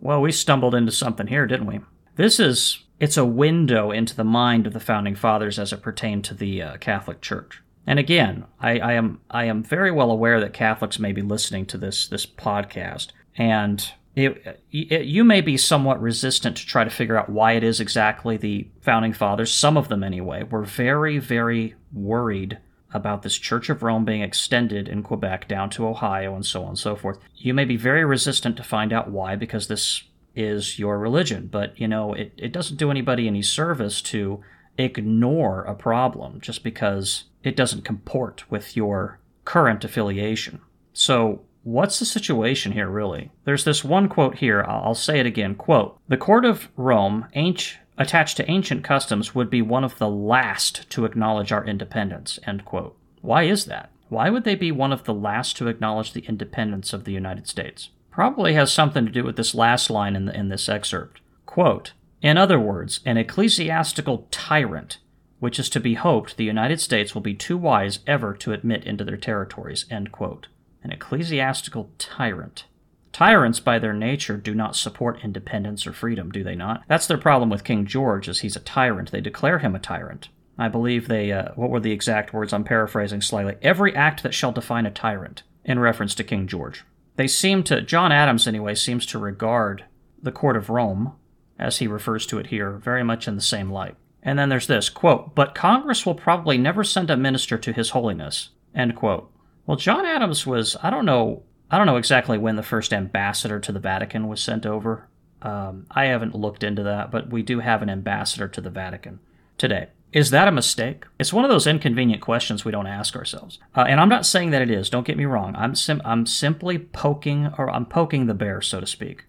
[0.00, 1.80] Well, we stumbled into something here, didn't we?
[2.16, 6.24] This is it's a window into the mind of the founding fathers as it pertained
[6.26, 7.62] to the uh, Catholic Church.
[7.86, 11.64] And again, I, I, am I am very well aware that Catholics may be listening
[11.66, 16.90] to this this podcast, and it, it, you may be somewhat resistant to try to
[16.90, 19.50] figure out why it is exactly the founding fathers.
[19.50, 22.58] Some of them, anyway, were very very worried
[22.92, 26.70] about this Church of Rome being extended in Quebec down to Ohio and so on
[26.70, 27.18] and so forth.
[27.36, 30.02] You may be very resistant to find out why, because this
[30.40, 31.48] is your religion.
[31.50, 34.42] But, you know, it, it doesn't do anybody any service to
[34.78, 40.60] ignore a problem just because it doesn't comport with your current affiliation.
[40.92, 43.30] So, what's the situation here, really?
[43.44, 47.80] There's this one quote here, I'll say it again quote, The court of Rome, ancient,
[47.98, 52.64] attached to ancient customs, would be one of the last to acknowledge our independence, end
[52.64, 52.96] quote.
[53.20, 53.90] Why is that?
[54.08, 57.46] Why would they be one of the last to acknowledge the independence of the United
[57.46, 57.90] States?
[58.10, 61.20] Probably has something to do with this last line in, the, in this excerpt.
[61.46, 61.92] Quote,
[62.22, 64.98] in other words, an ecclesiastical tyrant,
[65.38, 68.84] which is to be hoped the United States will be too wise ever to admit
[68.84, 69.86] into their territories.
[69.90, 70.48] End quote.
[70.82, 72.64] An ecclesiastical tyrant.
[73.12, 76.84] Tyrants, by their nature, do not support independence or freedom, do they not?
[76.88, 79.10] That's their problem with King George, is he's a tyrant.
[79.10, 80.28] They declare him a tyrant.
[80.58, 82.52] I believe they, uh, what were the exact words?
[82.52, 83.56] I'm paraphrasing slightly.
[83.62, 86.84] Every act that shall define a tyrant, in reference to King George.
[87.20, 89.84] They seem to, John Adams anyway, seems to regard
[90.22, 91.12] the court of Rome,
[91.58, 93.94] as he refers to it here, very much in the same light.
[94.22, 97.90] And then there's this quote, but Congress will probably never send a minister to His
[97.90, 98.48] Holiness.
[98.74, 99.30] End quote.
[99.66, 103.60] Well, John Adams was, I don't know, I don't know exactly when the first ambassador
[103.60, 105.06] to the Vatican was sent over.
[105.42, 109.20] Um, I haven't looked into that, but we do have an ambassador to the Vatican
[109.58, 109.88] today.
[110.12, 111.04] Is that a mistake?
[111.18, 113.60] It's one of those inconvenient questions we don't ask ourselves.
[113.76, 114.90] Uh, and I'm not saying that it is.
[114.90, 115.54] Don't get me wrong.
[115.56, 119.26] I'm sim- I'm simply poking or I'm poking the bear, so to speak.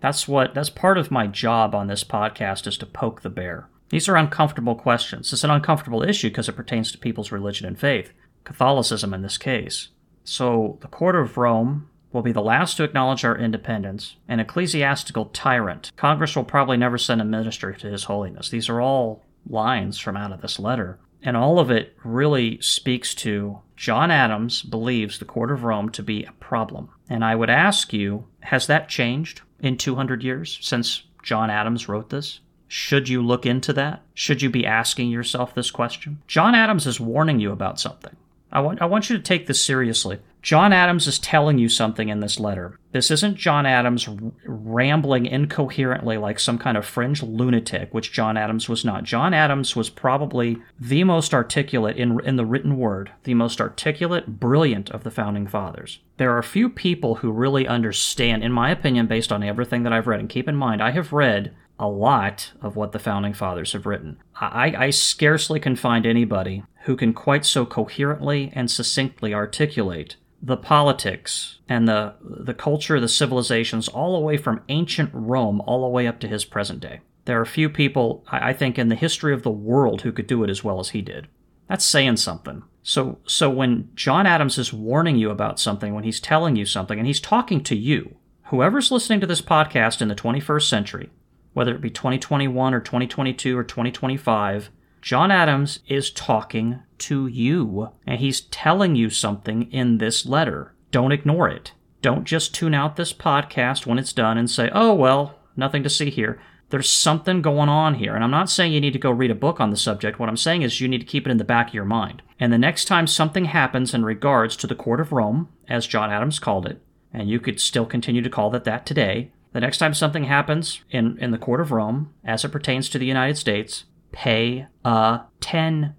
[0.00, 3.68] That's what that's part of my job on this podcast is to poke the bear.
[3.90, 5.32] These are uncomfortable questions.
[5.32, 8.12] It's an uncomfortable issue because it pertains to people's religion and faith,
[8.44, 9.88] Catholicism in this case.
[10.22, 15.26] So the court of Rome will be the last to acknowledge our independence, an ecclesiastical
[15.26, 15.90] tyrant.
[15.96, 18.48] Congress will probably never send a minister to His Holiness.
[18.48, 20.98] These are all lines from out of this letter.
[21.22, 26.02] And all of it really speaks to John Adams believes the court of Rome to
[26.02, 26.90] be a problem.
[27.08, 32.10] And I would ask you, has that changed in 200 years since John Adams wrote
[32.10, 32.40] this?
[32.68, 34.02] Should you look into that?
[34.14, 36.22] Should you be asking yourself this question?
[36.26, 38.14] John Adams is warning you about something.
[38.52, 40.20] I want, I want you to take this seriously.
[40.42, 42.78] John Adams is telling you something in this letter.
[42.92, 44.08] This isn't John Adams
[44.46, 49.04] rambling incoherently like some kind of fringe lunatic, which John Adams was not.
[49.04, 54.40] John Adams was probably the most articulate in, in the written word, the most articulate,
[54.40, 56.00] brilliant of the founding fathers.
[56.16, 60.06] There are few people who really understand, in my opinion, based on everything that I've
[60.06, 60.20] read.
[60.20, 63.86] And keep in mind, I have read a lot of what the founding fathers have
[63.86, 64.18] written.
[64.36, 70.56] I, I scarcely can find anybody who can quite so coherently and succinctly articulate the
[70.56, 75.88] politics and the the culture, the civilizations, all the way from ancient Rome all the
[75.88, 77.00] way up to his present day.
[77.26, 80.42] There are few people, I think, in the history of the world who could do
[80.42, 81.28] it as well as he did.
[81.68, 82.64] That's saying something.
[82.82, 86.98] So, so when John Adams is warning you about something, when he's telling you something,
[86.98, 91.10] and he's talking to you, whoever's listening to this podcast in the 21st century,
[91.52, 94.70] whether it be 2021 or 2022 or 2025,
[95.02, 100.74] John Adams is talking to you, and he's telling you something in this letter.
[100.90, 101.72] Don't ignore it.
[102.02, 105.90] Don't just tune out this podcast when it's done and say, oh, well, nothing to
[105.90, 106.40] see here.
[106.70, 108.14] There's something going on here.
[108.14, 110.18] And I'm not saying you need to go read a book on the subject.
[110.18, 112.22] What I'm saying is you need to keep it in the back of your mind.
[112.38, 116.10] And the next time something happens in regards to the Court of Rome, as John
[116.10, 116.80] Adams called it,
[117.12, 120.82] and you could still continue to call it that today, the next time something happens
[120.90, 125.94] in, in the Court of Rome, as it pertains to the United States, pay attention.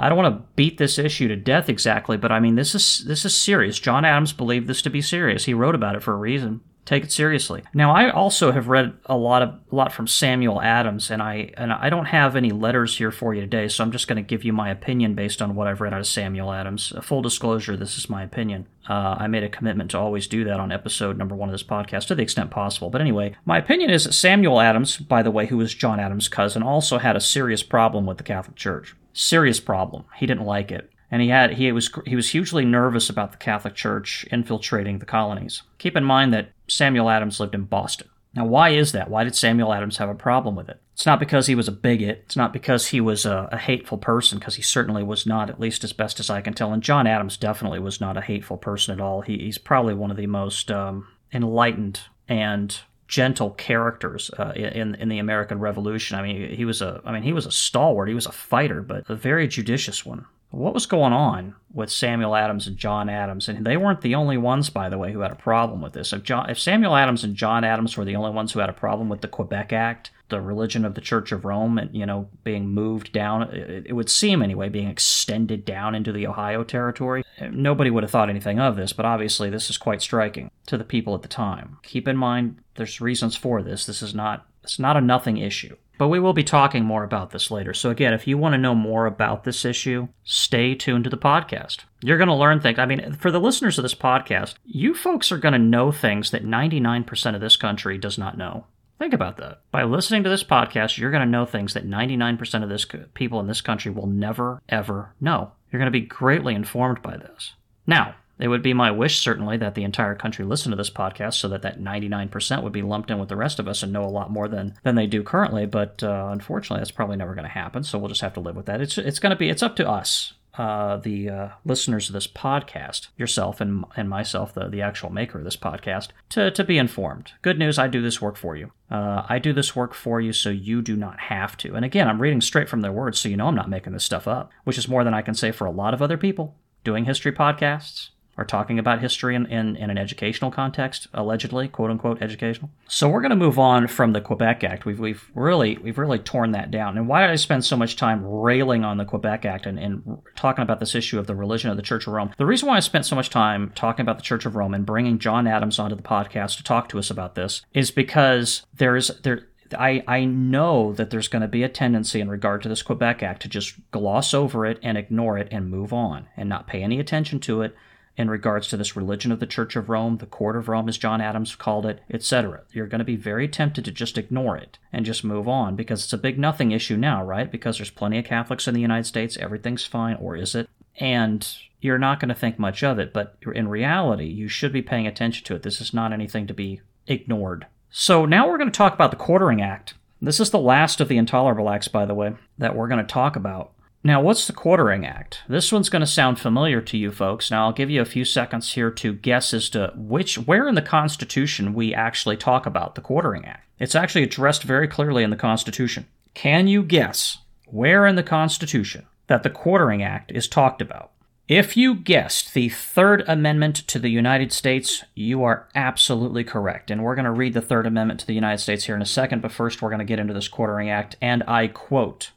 [0.00, 3.04] I don't want to beat this issue to death exactly, but I mean this is
[3.06, 3.80] this is serious.
[3.80, 5.44] John Adams believed this to be serious.
[5.44, 6.60] He wrote about it for a reason.
[6.88, 7.64] Take it seriously.
[7.74, 11.50] Now, I also have read a lot of a lot from Samuel Adams, and I
[11.58, 14.26] and I don't have any letters here for you today, so I'm just going to
[14.26, 16.94] give you my opinion based on what I've read out of Samuel Adams.
[16.96, 18.68] A full disclosure: this is my opinion.
[18.88, 21.62] Uh, I made a commitment to always do that on episode number one of this
[21.62, 22.88] podcast to the extent possible.
[22.88, 26.28] But anyway, my opinion is that Samuel Adams, by the way, who was John Adams'
[26.28, 28.96] cousin, also had a serious problem with the Catholic Church.
[29.12, 30.06] Serious problem.
[30.16, 33.38] He didn't like it and he had he was he was hugely nervous about the
[33.38, 35.62] Catholic Church infiltrating the colonies.
[35.78, 38.08] Keep in mind that Samuel Adams lived in Boston.
[38.34, 39.10] Now, why is that?
[39.10, 40.80] Why did Samuel Adams have a problem with it?
[40.92, 42.22] It's not because he was a bigot.
[42.26, 45.60] It's not because he was a, a hateful person, because he certainly was not, at
[45.60, 46.72] least as best as I can tell.
[46.72, 49.22] And John Adams definitely was not a hateful person at all.
[49.22, 55.08] He, he's probably one of the most um, enlightened and gentle characters uh, in in
[55.08, 56.18] the American Revolution.
[56.18, 58.08] I mean, he was a I mean he was a stalwart.
[58.08, 62.34] He was a fighter, but a very judicious one what was going on with Samuel
[62.34, 63.48] Adams and John Adams?
[63.48, 66.12] And they weren't the only ones, by the way, who had a problem with this.
[66.12, 68.74] If, John, if Samuel Adams and John Adams were the only ones who had a
[68.74, 72.28] problem with the Quebec Act, the religion of the Church of Rome, and you know
[72.44, 77.24] being moved down, it, it would seem anyway, being extended down into the Ohio territory,
[77.50, 78.92] nobody would have thought anything of this.
[78.92, 81.78] But obviously, this is quite striking to the people at the time.
[81.82, 83.84] Keep in mind, there's reasons for this.
[83.84, 85.76] This is not it's not a nothing issue.
[85.98, 87.74] But we will be talking more about this later.
[87.74, 91.18] So, again, if you want to know more about this issue, stay tuned to the
[91.18, 91.80] podcast.
[92.00, 92.78] You're going to learn things.
[92.78, 96.30] I mean, for the listeners of this podcast, you folks are going to know things
[96.30, 98.66] that 99% of this country does not know.
[98.98, 99.60] Think about that.
[99.70, 103.40] By listening to this podcast, you're going to know things that 99% of this people
[103.40, 105.52] in this country will never, ever know.
[105.70, 107.54] You're going to be greatly informed by this.
[107.86, 111.34] Now, it would be my wish, certainly, that the entire country listen to this podcast
[111.34, 114.04] so that that 99% would be lumped in with the rest of us and know
[114.04, 115.66] a lot more than, than they do currently.
[115.66, 117.82] But uh, unfortunately, that's probably never going to happen.
[117.82, 118.80] So we'll just have to live with that.
[118.80, 120.34] It's, it's going to be, it's up to us.
[120.58, 125.38] uh, the uh, listeners of this podcast, yourself and and myself, the the actual maker
[125.38, 127.32] of this podcast, to to be informed.
[127.42, 128.72] Good news, I do this work for you.
[128.90, 131.74] Uh, I do this work for you, so you do not have to.
[131.76, 134.04] And again, I'm reading straight from their words, so you know I'm not making this
[134.04, 136.56] stuff up, which is more than I can say for a lot of other people
[136.82, 138.08] doing history podcasts
[138.38, 142.70] are talking about history in, in, in, an educational context, allegedly, quote unquote educational.
[142.86, 144.86] So we're going to move on from the Quebec Act.
[144.86, 146.96] We've, we've really we've really torn that down.
[146.96, 150.18] And why did I spend so much time railing on the Quebec Act and, and
[150.36, 152.30] talking about this issue of the religion of the Church of Rome?
[152.38, 154.86] The reason why I spent so much time talking about the Church of Rome and
[154.86, 159.08] bringing John Adams onto the podcast to talk to us about this is because there's
[159.22, 162.82] there I, I know that there's going to be a tendency in regard to this
[162.82, 166.66] Quebec Act to just gloss over it and ignore it and move on and not
[166.66, 167.74] pay any attention to it
[168.18, 170.98] in regards to this religion of the Church of Rome, the Court of Rome, as
[170.98, 172.62] John Adams called it, etc.
[172.72, 176.02] You're going to be very tempted to just ignore it and just move on because
[176.02, 177.50] it's a big nothing issue now, right?
[177.50, 180.68] Because there's plenty of Catholics in the United States, everything's fine, or is it?
[180.96, 181.48] And
[181.80, 185.06] you're not going to think much of it, but in reality, you should be paying
[185.06, 185.62] attention to it.
[185.62, 187.66] This is not anything to be ignored.
[187.88, 189.94] So now we're going to talk about the Quartering Act.
[190.20, 193.12] This is the last of the intolerable acts, by the way, that we're going to
[193.12, 193.74] talk about.
[194.04, 195.42] Now, what's the Quartering Act?
[195.48, 197.50] This one's going to sound familiar to you folks.
[197.50, 200.76] Now, I'll give you a few seconds here to guess as to which, where in
[200.76, 203.66] the Constitution we actually talk about the Quartering Act.
[203.80, 206.06] It's actually addressed very clearly in the Constitution.
[206.34, 211.10] Can you guess where in the Constitution that the Quartering Act is talked about?
[211.48, 216.90] If you guessed the Third Amendment to the United States, you are absolutely correct.
[216.90, 219.06] And we're going to read the Third Amendment to the United States here in a
[219.06, 222.30] second, but first we're going to get into this Quartering Act, and I quote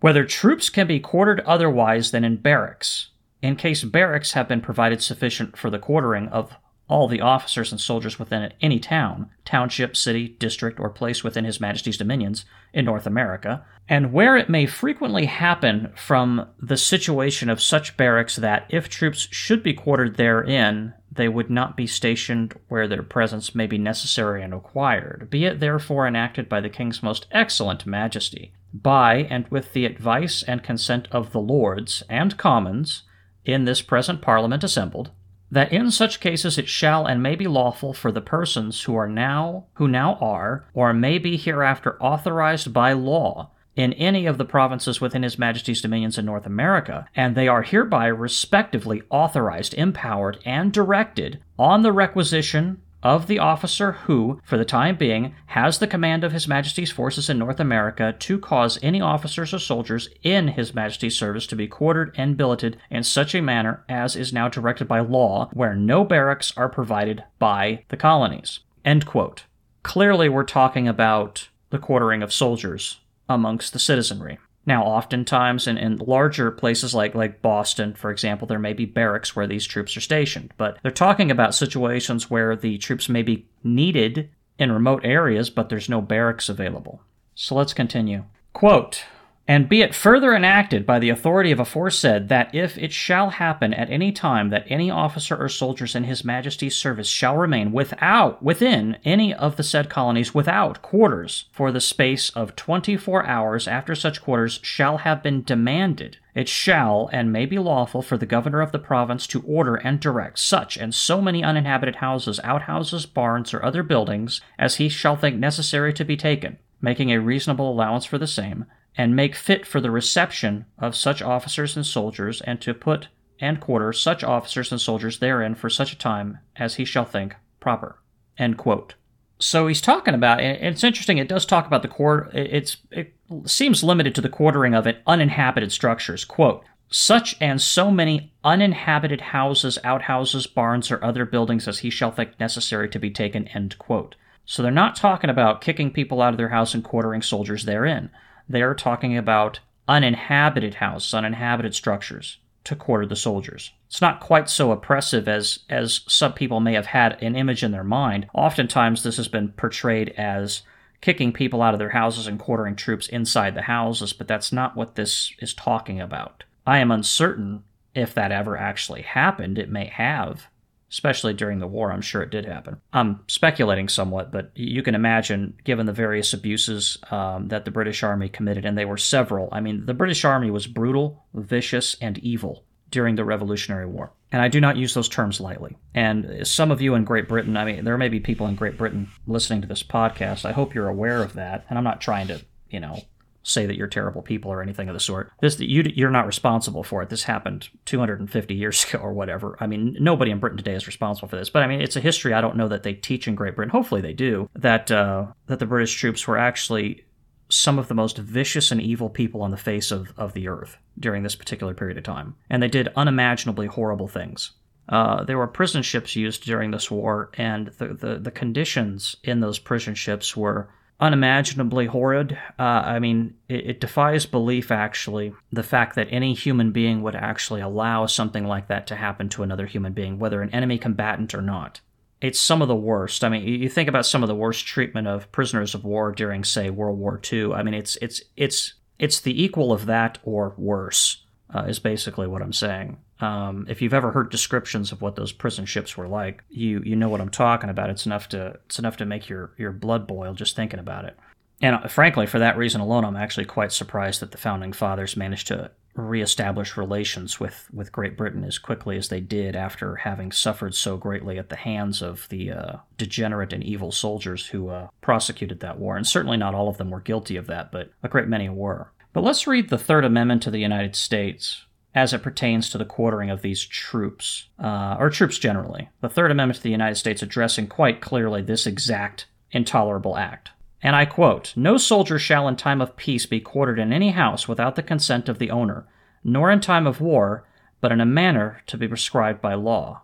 [0.00, 3.10] whether troops can be quartered otherwise than in barracks,
[3.42, 6.54] in case barracks have been provided sufficient for the quartering of
[6.88, 11.60] all the officers and soldiers within any town, township, city, district, or place within His
[11.60, 17.60] Majesty's dominions in North America, and where it may frequently happen from the situation of
[17.60, 22.86] such barracks that if troops should be quartered therein, they would not be stationed where
[22.86, 25.28] their presence may be necessary and required.
[25.30, 30.42] Be it therefore enacted by the King's most excellent Majesty, by and with the advice
[30.42, 33.02] and consent of the Lords and Commons
[33.44, 35.10] in this present Parliament assembled,
[35.50, 39.08] that in such cases it shall and may be lawful for the persons who are
[39.08, 44.44] now who now are or may be hereafter authorized by law in any of the
[44.44, 50.38] provinces within His Majesty's dominions in North America, and they are hereby respectively authorized, empowered,
[50.46, 55.86] and directed on the requisition of the officer who, for the time being, has the
[55.86, 60.48] command of His Majesty's forces in North America to cause any officers or soldiers in
[60.48, 64.48] His Majesty's service to be quartered and billeted in such a manner as is now
[64.48, 68.60] directed by law, where no barracks are provided by the colonies.
[68.84, 69.44] End quote.
[69.82, 74.38] Clearly, we're talking about the quartering of soldiers amongst the citizenry.
[74.66, 79.36] Now, oftentimes in, in larger places like, like Boston, for example, there may be barracks
[79.36, 83.46] where these troops are stationed, but they're talking about situations where the troops may be
[83.62, 87.00] needed in remote areas, but there's no barracks available.
[87.34, 88.24] So let's continue.
[88.52, 89.04] Quote
[89.48, 93.72] and be it further enacted by the authority of aforesaid that if it shall happen
[93.72, 98.42] at any time that any officer or soldiers in his majesty's service shall remain without
[98.42, 103.94] within any of the said colonies without quarters for the space of 24 hours after
[103.94, 108.60] such quarters shall have been demanded it shall and may be lawful for the governor
[108.60, 113.54] of the province to order and direct such and so many uninhabited houses, outhouses, barns,
[113.54, 118.04] or other buildings as he shall think necessary to be taken, making a reasonable allowance
[118.04, 118.66] for the same,
[118.96, 123.60] and make fit for the reception of such officers and soldiers, and to put and
[123.60, 127.98] quarter such officers and soldiers therein for such a time as he shall think proper.
[128.38, 128.94] End quote.
[129.38, 131.18] So he's talking about, and it's interesting.
[131.18, 132.30] It does talk about the quarter.
[132.32, 136.24] It's it seems limited to the quartering of it uninhabited structures.
[136.24, 142.10] Quote: such and so many uninhabited houses, outhouses, barns, or other buildings as he shall
[142.10, 143.48] think necessary to be taken.
[143.48, 144.14] End quote.
[144.44, 148.10] So they're not talking about kicking people out of their house and quartering soldiers therein.
[148.48, 153.72] They are talking about uninhabited houses, uninhabited structures to quarter the soldiers.
[153.86, 157.70] It's not quite so oppressive as as some people may have had an image in
[157.70, 158.26] their mind.
[158.34, 160.62] Oftentimes this has been portrayed as
[161.00, 164.76] kicking people out of their houses and quartering troops inside the houses, but that's not
[164.76, 166.44] what this is talking about.
[166.66, 167.62] I am uncertain
[167.94, 169.58] if that ever actually happened.
[169.58, 170.48] It may have
[170.90, 171.90] especially during the war.
[171.90, 172.80] I'm sure it did happen.
[172.92, 178.02] I'm speculating somewhat, but you can imagine, given the various abuses um, that the British
[178.02, 179.48] Army committed, and they were several.
[179.52, 184.12] I mean, the British Army was brutal, vicious, and evil during the Revolutionary War.
[184.32, 185.76] And I do not use those terms lightly.
[185.94, 188.78] And some of you in Great Britain, I mean, there may be people in Great
[188.78, 190.44] Britain listening to this podcast.
[190.44, 191.64] I hope you're aware of that.
[191.68, 193.00] And I'm not trying to, you know,
[193.46, 195.30] say that you're terrible people or anything of the sort.
[195.40, 197.08] This you you're not responsible for it.
[197.08, 199.56] This happened 250 years ago or whatever.
[199.60, 201.50] I mean, nobody in Britain today is responsible for this.
[201.50, 203.70] But I mean, it's a history I don't know that they teach in Great Britain.
[203.70, 204.50] Hopefully they do.
[204.54, 207.04] That uh, that the British troops were actually
[207.48, 210.76] some of the most vicious and evil people on the face of, of the earth
[210.98, 212.34] during this particular period of time.
[212.50, 214.50] And they did unimaginably horrible things.
[214.88, 219.40] Uh, there were prison ships used during this war, and the, the, the conditions in
[219.40, 222.38] those prison ships were unimaginably horrid.
[222.58, 227.14] Uh, I mean, it, it, defies belief, actually, the fact that any human being would
[227.14, 231.34] actually allow something like that to happen to another human being, whether an enemy combatant
[231.34, 231.80] or not.
[232.22, 233.24] It's some of the worst.
[233.24, 236.44] I mean, you think about some of the worst treatment of prisoners of war during,
[236.44, 237.52] say, World War II.
[237.52, 241.22] I mean, it's it's it's it's the equal of that or worse.
[241.54, 242.98] Uh, is basically what I'm saying.
[243.20, 246.96] Um, if you've ever heard descriptions of what those prison ships were like, you you
[246.96, 247.90] know what I'm talking about.
[247.90, 251.16] It's enough to it's enough to make your your blood boil just thinking about it.
[251.62, 255.16] And uh, frankly, for that reason alone, I'm actually quite surprised that the founding fathers
[255.16, 260.30] managed to reestablish relations with, with Great Britain as quickly as they did after having
[260.30, 264.88] suffered so greatly at the hands of the uh, degenerate and evil soldiers who uh,
[265.00, 265.96] prosecuted that war.
[265.96, 268.92] And certainly not all of them were guilty of that, but a great many were.
[269.12, 271.64] But let's read the Third Amendment to the United States,
[271.96, 275.88] as it pertains to the quartering of these troops, uh, or troops generally.
[276.02, 280.50] The Third Amendment to the United States addressing quite clearly this exact intolerable act.
[280.82, 284.46] And I quote No soldier shall in time of peace be quartered in any house
[284.46, 285.86] without the consent of the owner,
[286.22, 287.48] nor in time of war,
[287.80, 290.02] but in a manner to be prescribed by law.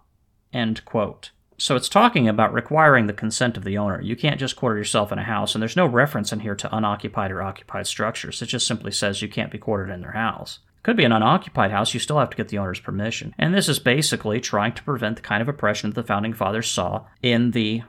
[0.50, 1.30] End quote.
[1.58, 4.00] So it's talking about requiring the consent of the owner.
[4.00, 6.74] You can't just quarter yourself in a house, and there's no reference in here to
[6.74, 8.40] unoccupied or occupied structures.
[8.40, 10.60] It just simply says you can't be quartered in their house.
[10.82, 13.34] Could be an unoccupied house, you still have to get the owner's permission.
[13.38, 16.68] And this is basically trying to prevent the kind of oppression that the founding fathers
[16.68, 17.82] saw in the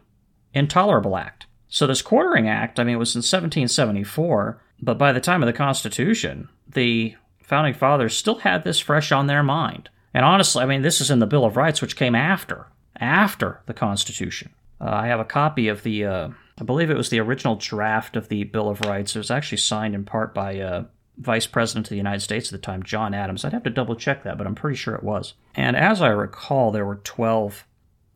[0.53, 1.47] Intolerable Act.
[1.67, 5.47] So this quartering act, I mean, it was in 1774, but by the time of
[5.47, 9.89] the Constitution, the founding fathers still had this fresh on their mind.
[10.13, 12.67] And honestly, I mean, this is in the Bill of Rights, which came after,
[12.99, 14.53] after the Constitution.
[14.79, 16.29] Uh, I have a copy of the, uh,
[16.59, 19.15] I believe it was the original draft of the Bill of Rights.
[19.15, 20.83] It was actually signed in part by uh,
[21.17, 23.45] Vice President of the United States at the time, John Adams.
[23.45, 25.33] I'd have to double check that, but I'm pretty sure it was.
[25.55, 27.65] And as I recall, there were 12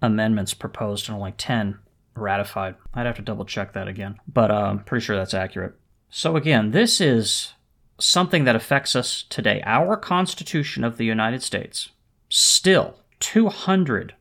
[0.02, 1.80] amendments proposed and only 10
[2.16, 2.76] ratified.
[2.94, 5.76] I'd have to double check that again, but uh, I'm pretty sure that's accurate.
[6.10, 7.54] So, again, this is
[8.00, 9.62] something that affects us today.
[9.66, 11.90] Our Constitution of the United States,
[12.30, 14.16] still 200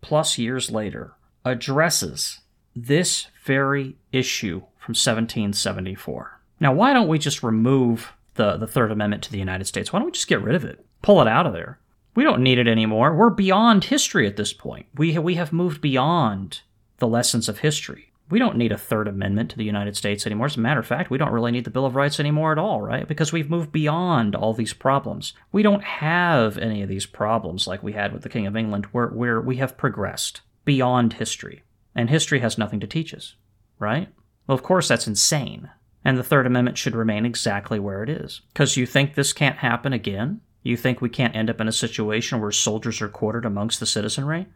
[0.00, 1.14] plus years later,
[1.44, 2.40] addresses
[2.74, 6.40] this very issue from 1774.
[6.58, 9.92] Now, why don't we just remove the, the Third Amendment to the United States?
[9.92, 10.84] Why don't we just get rid of it?
[11.02, 11.78] Pull it out of there.
[12.14, 13.14] We don't need it anymore.
[13.14, 14.86] We're beyond history at this point.
[14.96, 16.60] We, we have moved beyond
[16.98, 18.12] the lessons of history.
[18.28, 20.46] We don't need a Third Amendment to the United States anymore.
[20.46, 22.58] As a matter of fact, we don't really need the Bill of Rights anymore at
[22.58, 23.06] all, right?
[23.06, 25.32] Because we've moved beyond all these problems.
[25.52, 28.86] We don't have any of these problems like we had with the King of England,
[28.86, 31.62] where, where we have progressed beyond history.
[31.94, 33.36] And history has nothing to teach us,
[33.78, 34.08] right?
[34.46, 35.70] Well, of course, that's insane.
[36.06, 38.40] And the Third Amendment should remain exactly where it is.
[38.52, 40.40] Because you think this can't happen again?
[40.62, 43.86] You think we can't end up in a situation where soldiers are quartered amongst the
[43.86, 44.46] citizenry?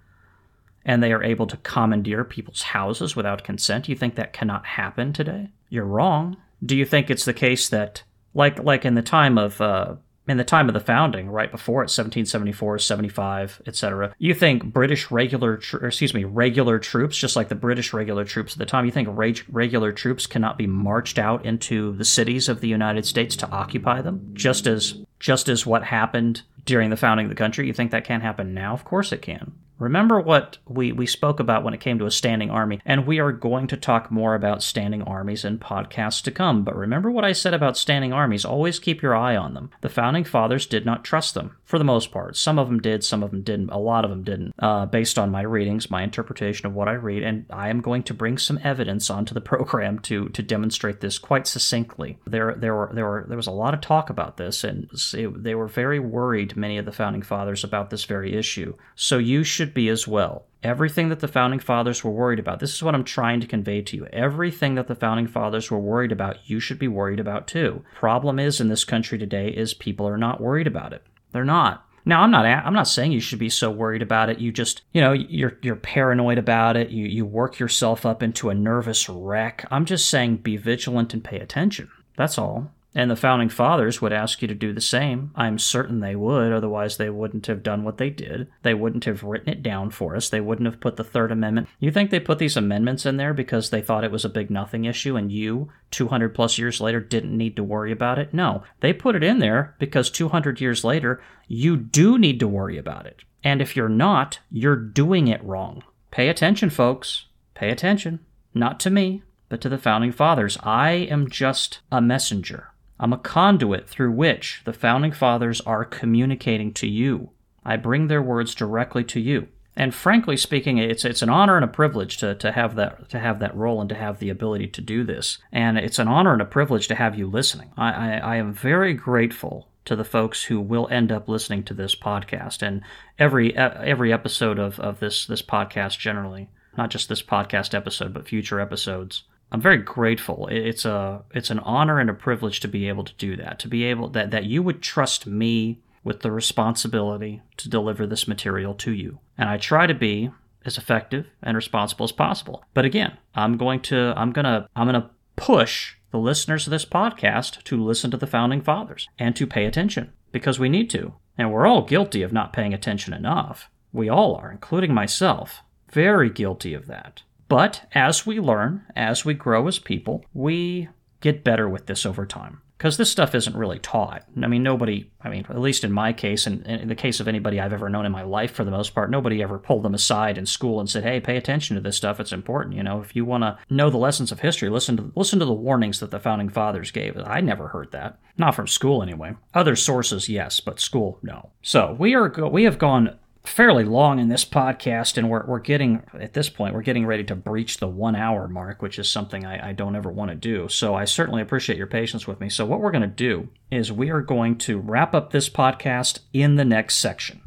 [0.85, 3.89] and they are able to commandeer people's houses without consent.
[3.89, 5.51] You think that cannot happen today?
[5.69, 6.37] You're wrong.
[6.65, 8.03] Do you think it's the case that,
[8.35, 9.97] like like in the time of uh,
[10.29, 14.15] in the time of the founding, right before it, 1774, 75, etc.
[14.19, 18.53] You think British regular, tr- excuse me, regular troops, just like the British regular troops
[18.53, 22.49] at the time, you think reg- regular troops cannot be marched out into the cities
[22.49, 26.97] of the United States to occupy them, just as just as what happened during the
[26.97, 27.67] founding of the country?
[27.67, 28.73] You think that can't happen now?
[28.73, 29.53] Of course it can.
[29.81, 33.19] Remember what we, we spoke about when it came to a standing army, and we
[33.19, 36.65] are going to talk more about standing armies in podcasts to come.
[36.65, 39.71] But remember what I said about standing armies always keep your eye on them.
[39.81, 42.37] The founding fathers did not trust them, for the most part.
[42.37, 45.19] Some of them did, some of them didn't, a lot of them didn't, uh, based
[45.19, 48.37] on my readings, my interpretation of what I read, and I am going to bring
[48.37, 52.19] some evidence onto the program to, to demonstrate this quite succinctly.
[52.27, 55.43] There, there, were, there, were, there was a lot of talk about this, and it,
[55.43, 58.75] they were very worried, many of the founding fathers, about this very issue.
[58.95, 60.47] So you should should be as well.
[60.63, 63.81] Everything that the founding fathers were worried about, this is what I'm trying to convey
[63.83, 64.07] to you.
[64.13, 67.83] Everything that the founding fathers were worried about, you should be worried about too.
[67.95, 71.03] Problem is in this country today is people are not worried about it.
[71.33, 71.87] They're not.
[72.05, 72.45] Now, I'm not.
[72.45, 74.39] I'm not saying you should be so worried about it.
[74.39, 76.91] You just, you know, you're you're paranoid about it.
[76.91, 79.67] You you work yourself up into a nervous wreck.
[79.71, 81.89] I'm just saying, be vigilant and pay attention.
[82.17, 82.73] That's all.
[82.95, 85.31] And the founding fathers would ask you to do the same.
[85.37, 88.49] I'm certain they would, otherwise, they wouldn't have done what they did.
[88.63, 90.29] They wouldn't have written it down for us.
[90.29, 91.69] They wouldn't have put the Third Amendment.
[91.79, 94.51] You think they put these amendments in there because they thought it was a big
[94.51, 98.35] nothing issue and you, 200 plus years later, didn't need to worry about it?
[98.35, 98.65] No.
[98.81, 103.07] They put it in there because 200 years later, you do need to worry about
[103.07, 103.23] it.
[103.45, 105.85] And if you're not, you're doing it wrong.
[106.11, 107.27] Pay attention, folks.
[107.55, 108.19] Pay attention.
[108.53, 110.59] Not to me, but to the founding fathers.
[110.63, 112.70] I am just a messenger.
[113.01, 117.31] I'm a conduit through which the founding fathers are communicating to you.
[117.65, 119.49] I bring their words directly to you.
[119.75, 123.19] And frankly speaking, it's it's an honor and a privilege to, to have that to
[123.19, 125.39] have that role and to have the ability to do this.
[125.51, 127.71] And it's an honor and a privilege to have you listening.
[127.79, 131.75] I, I, I am very grateful to the folks who will end up listening to
[131.75, 132.83] this podcast and
[133.19, 136.51] every every episode of, of this this podcast generally.
[136.77, 139.23] Not just this podcast episode, but future episodes.
[139.53, 140.49] I'm very grateful.
[140.51, 143.59] It's a it's an honor and a privilege to be able to do that.
[143.61, 148.29] To be able that that you would trust me with the responsibility to deliver this
[148.29, 149.19] material to you.
[149.37, 150.31] And I try to be
[150.65, 152.65] as effective and responsible as possible.
[152.75, 156.71] But again, I'm going to I'm going to I'm going to push the listeners of
[156.71, 160.91] this podcast to listen to the founding fathers and to pay attention because we need
[160.91, 161.15] to.
[161.39, 163.71] And we're all guilty of not paying attention enough.
[163.93, 165.63] We all are, including myself.
[165.91, 167.23] Very guilty of that.
[167.51, 170.89] But as we learn, as we grow as people, we
[171.21, 172.63] get better with this over time.
[172.79, 174.25] Because this stuff isn't really taught.
[174.41, 177.27] I mean, nobody, I mean, at least in my case, and in the case of
[177.29, 179.95] anybody I've ever known in my life for the most part, nobody ever pulled them
[179.95, 182.21] aside in school and said, hey, pay attention to this stuff.
[182.21, 182.77] It's important.
[182.77, 185.45] You know, if you want to know the lessons of history, listen to, listen to
[185.45, 187.19] the warnings that the founding fathers gave.
[187.19, 188.19] I never heard that.
[188.39, 189.35] Not from school, anyway.
[189.53, 191.51] Other sources, yes, but school, no.
[191.61, 193.19] So we are, we have gone
[193.51, 197.25] fairly long in this podcast, and we're, we're getting, at this point, we're getting ready
[197.25, 200.37] to breach the one hour mark, which is something I, I don't ever want to
[200.37, 200.69] do.
[200.69, 202.49] So I certainly appreciate your patience with me.
[202.49, 206.21] So, what we're going to do is we are going to wrap up this podcast
[206.33, 207.43] in the next section.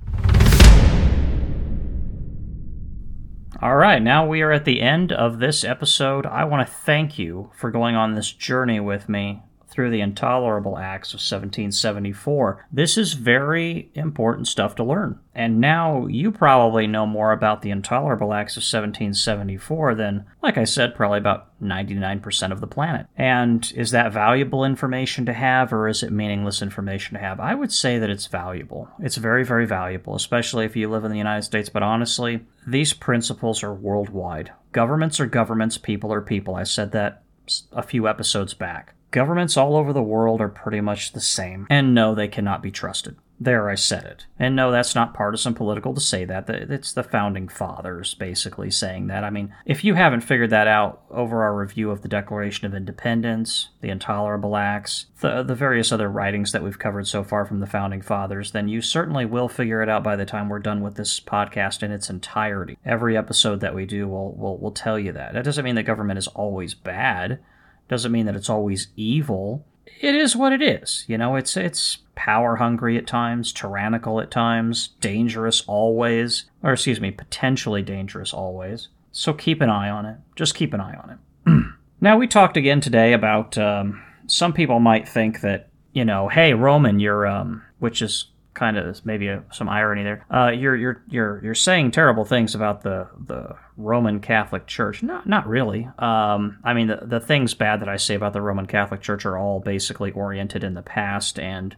[3.62, 6.26] All right, now we are at the end of this episode.
[6.26, 9.42] I want to thank you for going on this journey with me
[9.74, 12.66] through the intolerable acts of 1774.
[12.72, 15.20] This is very important stuff to learn.
[15.36, 20.64] And now you probably know more about the intolerable acts of 1774 than, like I
[20.64, 23.08] said, probably about 99% of the planet.
[23.18, 27.40] And is that valuable information to have or is it meaningless information to have?
[27.40, 28.90] I would say that it's valuable.
[29.00, 31.70] It's very, very valuable, especially if you live in the United States.
[31.70, 34.52] But honestly, these principles are worldwide.
[34.72, 36.56] Governments are governments, people are people.
[36.56, 37.24] I said that
[37.72, 38.94] a few episodes back.
[39.14, 42.72] Governments all over the world are pretty much the same, and no, they cannot be
[42.72, 43.16] trusted.
[43.40, 44.26] There, I said it.
[44.40, 46.50] And no, that's not partisan political to say that.
[46.50, 49.24] It's the founding fathers basically saying that.
[49.24, 52.74] I mean, if you haven't figured that out over our review of the Declaration of
[52.74, 57.60] Independence, the Intolerable Acts, the, the various other writings that we've covered so far from
[57.60, 60.82] the founding fathers, then you certainly will figure it out by the time we're done
[60.82, 62.80] with this podcast in its entirety.
[62.84, 65.34] Every episode that we do will, will, will tell you that.
[65.34, 67.40] That doesn't mean the government is always bad
[67.88, 69.66] doesn't mean that it's always evil.
[70.02, 71.06] It is what it is.
[71.08, 77.02] You know, it's it's power hungry at times, tyrannical at times, dangerous always, or excuse
[77.02, 78.90] me, potentially dangerous always.
[79.12, 80.18] So keep an eye on it.
[80.36, 81.66] Just keep an eye on it.
[82.02, 86.54] now we talked again today about um, some people might think that you know, hey
[86.54, 90.26] Roman, you're um, which is kind of maybe a, some irony there.
[90.30, 95.04] Uh, you're you're you're you're saying terrible things about the the Roman Catholic Church.
[95.04, 95.90] Not not really.
[95.98, 99.26] Um, I mean, the the things bad that I say about the Roman Catholic Church
[99.26, 101.76] are all basically oriented in the past and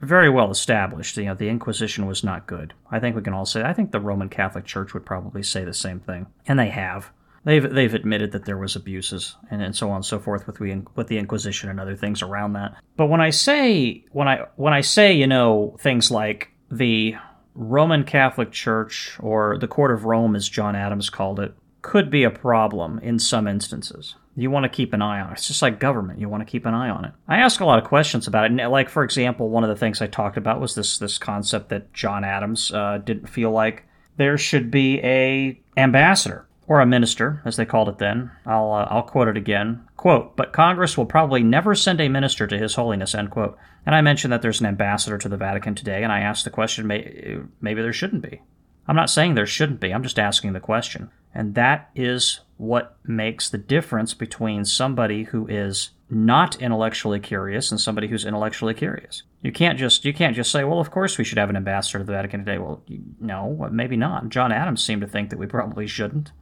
[0.00, 1.16] very well established.
[1.16, 2.74] You know, the Inquisition was not good.
[2.90, 3.62] I think we can all say.
[3.62, 7.10] I think the Roman Catholic Church would probably say the same thing, and they have.
[7.44, 10.60] They've they've admitted that there was abuses and, and so on and so forth with
[10.60, 12.76] we with the Inquisition and other things around that.
[12.96, 17.16] But when I say when I when I say you know things like the
[17.54, 22.24] Roman Catholic Church or the Court of Rome, as John Adams called it, could be
[22.24, 24.14] a problem in some instances.
[24.34, 25.34] You want to keep an eye on it.
[25.34, 26.18] It's just like government.
[26.18, 27.12] You want to keep an eye on it.
[27.28, 28.68] I ask a lot of questions about it.
[28.68, 31.92] Like, for example, one of the things I talked about was this this concept that
[31.92, 33.84] John Adams uh, didn't feel like
[34.16, 38.30] there should be a ambassador or a minister, as they called it then.
[38.46, 39.86] I'll, uh, I'll quote it again.
[39.96, 43.58] Quote, but Congress will probably never send a minister to His Holiness, end quote.
[43.84, 46.50] And I mentioned that there's an ambassador to the Vatican today, and I asked the
[46.50, 48.40] question, may, maybe there shouldn't be.
[48.86, 51.10] I'm not saying there shouldn't be, I'm just asking the question.
[51.34, 57.80] And that is what makes the difference between somebody who is not intellectually curious and
[57.80, 59.22] somebody who's intellectually curious.
[59.40, 61.98] You can't just you can't just say, well, of course we should have an ambassador
[61.98, 62.58] to the Vatican today.
[62.58, 62.82] Well,
[63.18, 64.28] no, maybe not.
[64.28, 66.32] John Adams seemed to think that we probably shouldn't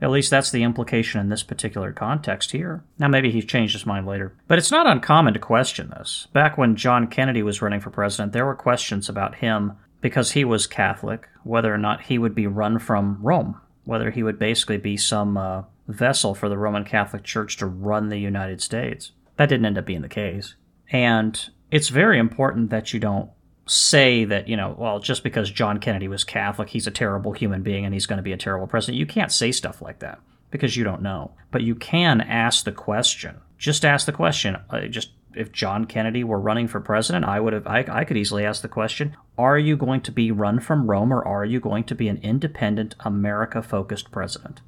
[0.00, 2.84] At least that's the implication in this particular context here.
[2.98, 4.36] Now, maybe he's changed his mind later.
[4.48, 6.26] But it's not uncommon to question this.
[6.32, 10.44] Back when John Kennedy was running for president, there were questions about him because he
[10.44, 14.76] was Catholic, whether or not he would be run from Rome, whether he would basically
[14.76, 19.12] be some uh, vessel for the Roman Catholic Church to run the United States.
[19.36, 20.54] That didn't end up being the case.
[20.90, 23.30] And it's very important that you don't
[23.66, 27.62] say that, you know, well, just because John Kennedy was Catholic, he's a terrible human
[27.62, 28.98] being and he's going to be a terrible president.
[28.98, 31.32] You can't say stuff like that because you don't know.
[31.50, 33.40] But you can ask the question.
[33.58, 34.56] Just ask the question.
[34.68, 38.16] Uh, just if John Kennedy were running for president, I would have I, I could
[38.16, 41.60] easily ask the question, are you going to be run from Rome or are you
[41.60, 44.60] going to be an independent America focused president?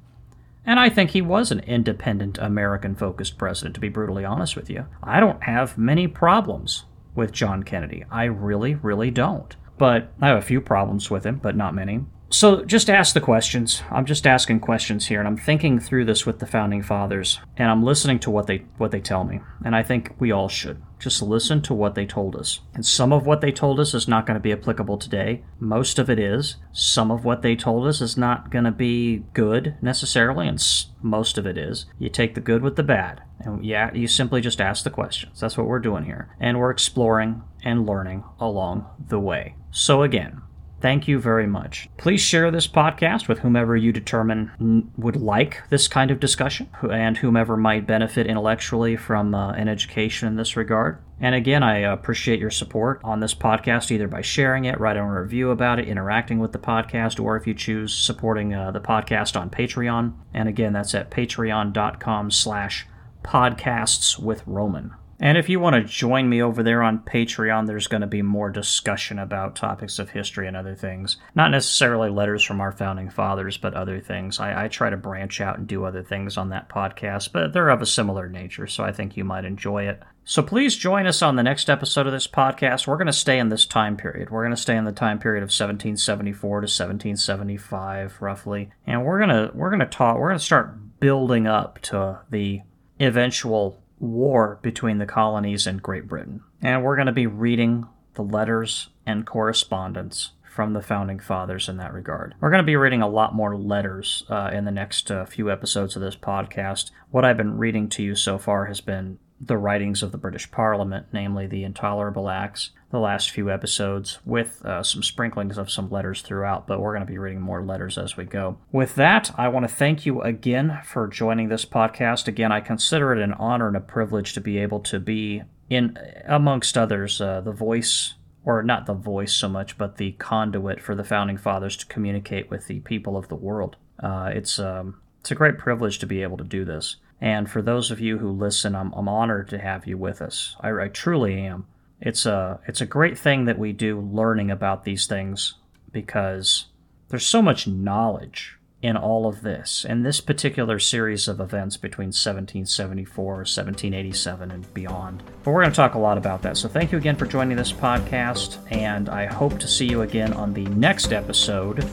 [0.65, 4.69] And I think he was an independent American focused president to be brutally honest with
[4.69, 4.85] you.
[5.01, 6.83] I don't have many problems
[7.17, 8.05] with John Kennedy.
[8.09, 9.53] I really, really don't.
[9.77, 12.05] But I have a few problems with him, but not many.
[12.29, 13.83] So just ask the questions.
[13.89, 17.71] I'm just asking questions here, and I'm thinking through this with the founding fathers, and
[17.71, 19.39] I'm listening to what they what they tell me.
[19.63, 22.59] And I think we all should just listen to what they told us.
[22.73, 25.43] And some of what they told us is not going to be applicable today.
[25.59, 26.57] Most of it is.
[26.73, 30.61] Some of what they told us is not going to be good necessarily, and
[31.01, 31.85] most of it is.
[31.97, 35.39] You take the good with the bad, and yeah, you simply just ask the questions.
[35.39, 39.55] That's what we're doing here, and we're exploring and learning along the way.
[39.71, 40.41] So again,
[40.79, 41.89] Thank you very much.
[41.97, 47.17] Please share this podcast with whomever you determine would like this kind of discussion and
[47.17, 50.99] whomever might benefit intellectually from uh, an education in this regard.
[51.19, 55.21] And again, I appreciate your support on this podcast, either by sharing it, writing a
[55.21, 59.39] review about it, interacting with the podcast, or if you choose supporting uh, the podcast
[59.39, 60.13] on Patreon.
[60.31, 62.85] And again, that's at patreon.com slash
[63.23, 64.93] podcasts with Roman.
[65.19, 68.21] And if you want to join me over there on Patreon, there's going to be
[68.21, 71.17] more discussion about topics of history and other things.
[71.33, 74.39] Not necessarily letters from our founding fathers, but other things.
[74.39, 77.69] I, I, try to branch out and do other things on that podcast, but they're
[77.69, 80.03] of a similar nature, so I think you might enjoy it.
[80.23, 82.85] So please join us on the next episode of this podcast.
[82.85, 84.29] We're going to stay in this time period.
[84.29, 89.19] We're going to stay in the time period of 1774 to 1775, roughly, and we're
[89.19, 90.17] going to we're going to talk.
[90.17, 92.61] We're going to start building up to the
[92.99, 96.41] eventual war between the colonies and Great Britain.
[96.61, 101.77] And we're going to be reading the letters and correspondence from the founding fathers in
[101.77, 102.33] that regard.
[102.39, 105.51] We're going to be reading a lot more letters uh, in the next uh, few
[105.51, 106.89] episodes of this podcast.
[107.11, 110.49] What I've been reading to you so far has been the writings of the British
[110.49, 115.89] Parliament, namely the Intolerable Acts, the last few episodes, with uh, some sprinklings of some
[115.89, 118.57] letters throughout, but we're going to be reading more letters as we go.
[118.71, 122.27] With that, I want to thank you again for joining this podcast.
[122.27, 125.97] Again, I consider it an honor and a privilege to be able to be, in
[126.25, 128.15] amongst others, uh, the voice
[128.47, 132.49] or not the voice so much, but the conduit for the founding fathers to communicate
[132.49, 133.75] with the people of the world.
[134.01, 136.95] Uh, it's um, it's a great privilege to be able to do this.
[137.19, 140.55] And for those of you who listen, I'm, I'm honored to have you with us.
[140.61, 141.65] I, I truly am.
[141.99, 145.55] It's a it's a great thing that we do learning about these things
[145.91, 146.67] because
[147.09, 149.83] there's so much knowledge in all of this.
[149.83, 155.23] In this particular series of events between 1774 1787 and beyond.
[155.43, 156.57] But we're going to talk a lot about that.
[156.57, 160.33] So thank you again for joining this podcast and i hope to see you again
[160.33, 161.83] on the next episode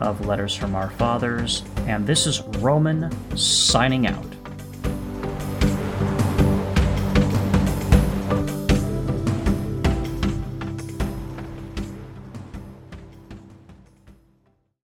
[0.00, 1.62] of letters from our fathers.
[1.86, 4.41] And this is roman signing out